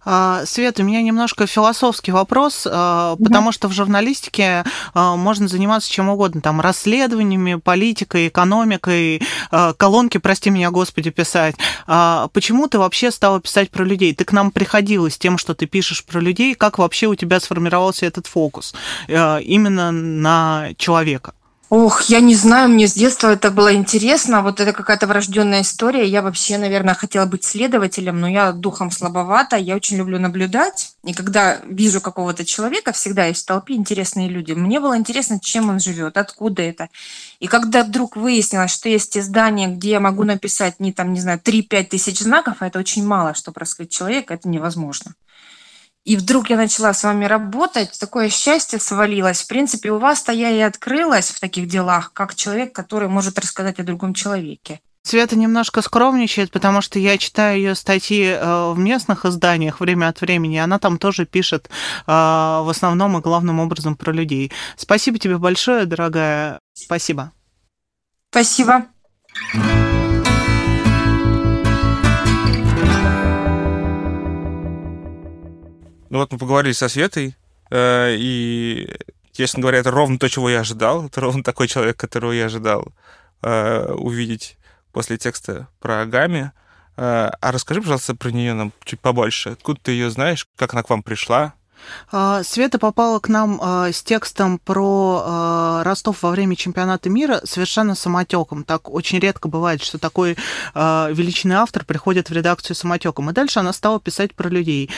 А, 0.05 0.45
Свет, 0.45 0.79
у 0.79 0.83
меня 0.83 1.01
немножко 1.01 1.47
философский 1.47 2.11
вопрос, 2.11 2.65
mm 2.65 3.23
потому 3.23 3.51
что 3.51 3.67
в 3.67 3.73
журналистике 3.73 4.63
а, 4.93 5.15
можно 5.15 5.47
заниматься 5.47 5.89
чем 5.89 6.09
угодно, 6.09 6.41
там, 6.41 6.61
расследованиями, 6.61 7.55
политикой, 7.55 8.27
экономикой, 8.27 9.21
колонки, 9.77 10.17
прости 10.17 10.49
меня, 10.49 10.71
Господи, 10.71 11.09
писать. 11.09 11.55
Почему 11.85 12.67
ты 12.67 12.79
вообще 12.79 13.11
стала 13.11 13.39
писать 13.39 13.71
про 13.71 13.83
людей? 13.83 14.13
Ты 14.13 14.25
к 14.25 14.31
нам 14.31 14.51
приходила 14.51 15.09
с 15.09 15.17
тем, 15.17 15.37
что 15.37 15.53
ты 15.53 15.65
пишешь 15.65 16.03
про 16.03 16.19
людей, 16.19 16.55
как 16.55 16.79
вообще 16.79 17.07
у 17.07 17.15
тебя 17.15 17.39
сформировался 17.39 18.05
этот 18.05 18.27
фокус 18.27 18.73
именно 19.07 19.91
на 19.91 20.69
человека? 20.77 21.33
Ох, 21.75 22.03
я 22.03 22.19
не 22.19 22.35
знаю, 22.35 22.69
мне 22.69 22.87
с 22.87 22.93
детства 22.93 23.29
это 23.29 23.49
было 23.49 23.73
интересно. 23.73 24.43
Вот 24.43 24.59
это 24.59 24.73
какая-то 24.73 25.07
врожденная 25.07 25.63
история. 25.63 26.05
Я 26.05 26.21
вообще, 26.21 26.59
наверное, 26.59 26.93
хотела 26.93 27.25
быть 27.25 27.43
следователем, 27.43 28.19
но 28.19 28.27
я 28.27 28.51
духом 28.51 28.91
слабовата. 28.91 29.55
Я 29.55 29.75
очень 29.75 29.97
люблю 29.97 30.19
наблюдать. 30.19 30.93
И 31.03 31.13
когда 31.13 31.61
вижу 31.65 31.99
какого-то 31.99 32.45
человека, 32.45 32.91
всегда 32.91 33.25
есть 33.25 33.41
в 33.41 33.47
толпе 33.47 33.73
интересные 33.73 34.29
люди. 34.29 34.51
Мне 34.51 34.79
было 34.79 34.95
интересно, 34.95 35.39
чем 35.39 35.69
он 35.69 35.79
живет, 35.79 36.17
откуда 36.17 36.61
это. 36.61 36.89
И 37.39 37.47
когда 37.47 37.83
вдруг 37.83 38.17
выяснилось, 38.17 38.71
что 38.71 38.87
есть 38.87 39.17
издание, 39.17 39.67
где 39.67 39.93
я 39.93 39.99
могу 39.99 40.25
написать 40.25 40.79
не 40.79 40.93
там, 40.93 41.11
не 41.11 41.21
знаю, 41.21 41.41
3-5 41.43 41.85
тысяч 41.85 42.19
знаков, 42.19 42.57
а 42.59 42.67
это 42.67 42.77
очень 42.77 43.03
мало, 43.03 43.33
чтобы 43.33 43.59
раскрыть 43.59 43.89
человека, 43.89 44.35
это 44.35 44.47
невозможно. 44.47 45.15
И 46.03 46.17
вдруг 46.17 46.49
я 46.49 46.57
начала 46.57 46.93
с 46.93 47.03
вами 47.03 47.25
работать, 47.25 47.97
такое 47.97 48.29
счастье 48.29 48.79
свалилось. 48.79 49.41
В 49.41 49.47
принципе, 49.47 49.91
у 49.91 49.99
вас-то 49.99 50.33
я 50.33 50.51
и 50.51 50.59
открылась 50.59 51.29
в 51.29 51.39
таких 51.39 51.67
делах, 51.67 52.11
как 52.11 52.35
человек, 52.35 52.73
который 52.73 53.07
может 53.07 53.39
рассказать 53.39 53.79
о 53.79 53.83
другом 53.83 54.13
человеке. 54.13 54.81
Света 55.05 55.35
немножко 55.35 55.81
скромничает, 55.81 56.51
потому 56.51 56.81
что 56.81 56.97
я 56.97 57.17
читаю 57.17 57.57
ее 57.57 57.75
статьи 57.75 58.23
э, 58.25 58.71
в 58.71 58.79
местных 58.79 59.25
изданиях 59.25 59.81
время 59.81 60.07
от 60.07 60.21
времени, 60.21 60.57
она 60.57 60.79
там 60.79 60.97
тоже 60.97 61.25
пишет 61.25 61.67
э, 61.67 61.71
в 62.07 62.69
основном 62.69 63.17
и 63.17 63.21
главным 63.21 63.59
образом 63.59 63.97
про 63.97 64.13
людей. 64.13 64.51
Спасибо 64.77 65.19
тебе 65.19 65.37
большое, 65.37 65.85
дорогая. 65.85 66.59
Спасибо. 66.73 67.33
Спасибо. 68.29 68.85
Ну 76.13 76.19
вот 76.19 76.31
мы 76.31 76.37
поговорили 76.37 76.73
со 76.73 76.89
Светой, 76.89 77.35
э, 77.71 78.15
и, 78.19 78.87
честно 79.31 79.61
говоря, 79.61 79.79
это 79.79 79.89
ровно 79.89 80.19
то, 80.19 80.29
чего 80.29 80.47
я 80.47 80.59
ожидал. 80.59 81.07
Это 81.07 81.21
ровно 81.21 81.41
такой 81.41 81.67
человек, 81.67 81.97
которого 81.97 82.31
я 82.31 82.45
ожидал 82.45 82.93
э, 83.41 83.91
увидеть 83.93 84.59
после 84.91 85.17
текста 85.17 85.69
про 85.79 86.01
Агами. 86.01 86.51
Э, 86.97 87.31
а 87.41 87.51
расскажи, 87.51 87.81
пожалуйста, 87.81 88.13
про 88.13 88.29
нее 88.29 88.53
нам 88.53 88.73
чуть 88.83 88.99
побольше. 88.99 89.53
Откуда 89.53 89.79
ты 89.81 89.93
ее 89.93 90.11
знаешь, 90.11 90.47
как 90.55 90.73
она 90.73 90.83
к 90.83 90.89
вам 90.91 91.01
пришла? 91.01 91.55
А, 92.11 92.43
Света 92.43 92.79
попала 92.79 93.19
к 93.19 93.29
нам 93.29 93.59
а, 93.61 93.91
с 93.91 94.03
текстом 94.03 94.59
про 94.59 95.23
а, 95.25 95.83
Ростов 95.83 96.21
во 96.21 96.31
время 96.31 96.55
чемпионата 96.55 97.09
мира 97.09 97.41
совершенно 97.43 97.95
самотеком. 97.95 98.63
Так 98.63 98.89
очень 98.89 99.19
редко 99.19 99.47
бывает, 99.47 99.81
что 99.81 99.97
такой 99.97 100.37
величный 100.75 101.55
автор 101.55 101.85
приходит 101.85 102.29
в 102.29 102.33
редакцию 102.33 102.75
самотеком. 102.75 103.29
И 103.29 103.33
дальше 103.33 103.59
она 103.59 103.73
стала 103.73 103.99
писать 103.99 104.33
про 104.33 104.49
людей. 104.49 104.89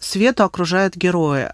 Свету 0.00 0.44
окружают 0.44 0.96
герои. 0.96 1.50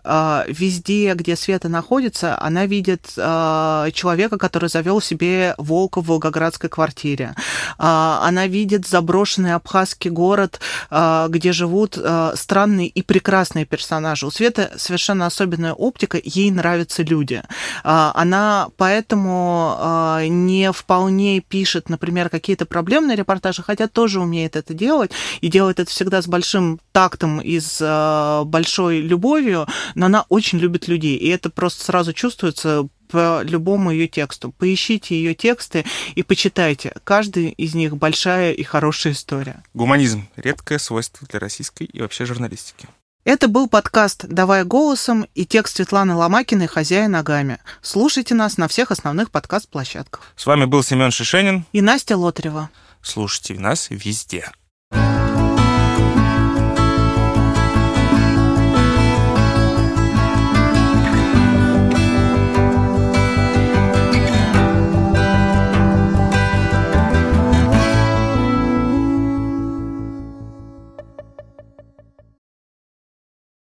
Везде, 0.49 1.15
где 1.15 1.37
Света 1.37 1.69
находится, 1.69 2.41
она 2.41 2.67
видит 2.67 3.07
человека, 3.15 4.39
который 4.39 4.69
завел 4.69 5.01
себе 5.01 5.55
волка 5.59 6.01
в 6.01 6.07
волгоградской 6.07 6.71
квартире. 6.71 7.35
Она 7.79 8.47
видит 8.47 8.87
заброшенный 8.87 9.55
абхазский 9.55 10.11
город, 10.11 10.61
где 10.91 11.53
живут 11.53 11.99
странные 12.35 12.89
и 12.89 13.03
прекрасные 13.03 13.65
персонажи. 13.65 14.27
У 14.27 14.31
Светы 14.31 14.58
это 14.59 14.79
совершенно 14.79 15.27
особенная 15.27 15.73
оптика, 15.73 16.21
ей 16.23 16.51
нравятся 16.51 17.03
люди. 17.03 17.43
А, 17.85 18.13
она 18.15 18.69
поэтому 18.77 19.77
а, 19.79 20.27
не 20.27 20.73
вполне 20.73 21.41
пишет, 21.41 21.89
например, 21.89 22.29
какие-то 22.29 22.67
проблемные 22.67 23.17
репортажи, 23.17 23.63
хотя 23.63 23.89
тоже 23.89 24.21
умеет 24.21 24.57
это 24.57 24.75
делать, 24.75 25.13
и 25.41 25.49
делает 25.49 25.81
это 25.81 25.91
всегда 25.91 26.21
с 26.21 26.27
большим 26.27 26.81
тактом 26.93 27.41
и 27.41 27.61
с 27.61 27.79
а, 27.81 28.45
большой 28.45 29.01
любовью, 29.01 29.67
но 29.95 30.07
она 30.07 30.25
очень 30.29 30.59
любит 30.59 30.89
людей, 30.89 31.17
и 31.17 31.29
это 31.29 31.51
просто 31.51 31.85
сразу 31.85 32.13
чувствуется 32.13 32.89
по 33.09 33.43
любому 33.43 33.91
ее 33.91 34.07
тексту. 34.07 34.53
Поищите 34.53 35.15
ее 35.15 35.35
тексты 35.35 35.85
и 36.15 36.23
почитайте. 36.23 36.93
Каждый 37.05 37.51
из 37.51 37.75
них 37.75 37.97
большая 37.97 38.53
и 38.53 38.63
хорошая 38.63 39.15
история. 39.15 39.63
Гуманизм– 39.73 40.29
редкое 40.37 40.79
свойство 40.79 41.27
для 41.27 41.41
российской 41.41 41.85
и 41.85 42.03
вообще 42.03 42.27
журналистики. 42.27 42.87
Это 43.29 43.47
был 43.47 43.69
подкаст 43.69 44.25
«Давай 44.27 44.65
голосом» 44.65 45.27
и 45.35 45.45
текст 45.45 45.77
Светланы 45.77 46.15
Ломакиной 46.15 46.67
«Хозяин 46.67 47.11
ногами». 47.11 47.59
Слушайте 47.83 48.35
нас 48.35 48.57
на 48.57 48.69
всех 48.69 48.91
основных 48.91 49.31
подкаст-площадках. 49.31 50.23
С 50.35 50.47
вами 50.47 50.65
был 50.65 50.83
Семен 50.83 51.11
Шишенин 51.11 51.67
и 51.73 51.83
Настя 51.83 52.17
Лотарева. 52.17 52.71
Слушайте 53.03 53.61
нас 53.61 53.89
везде. 53.91 54.51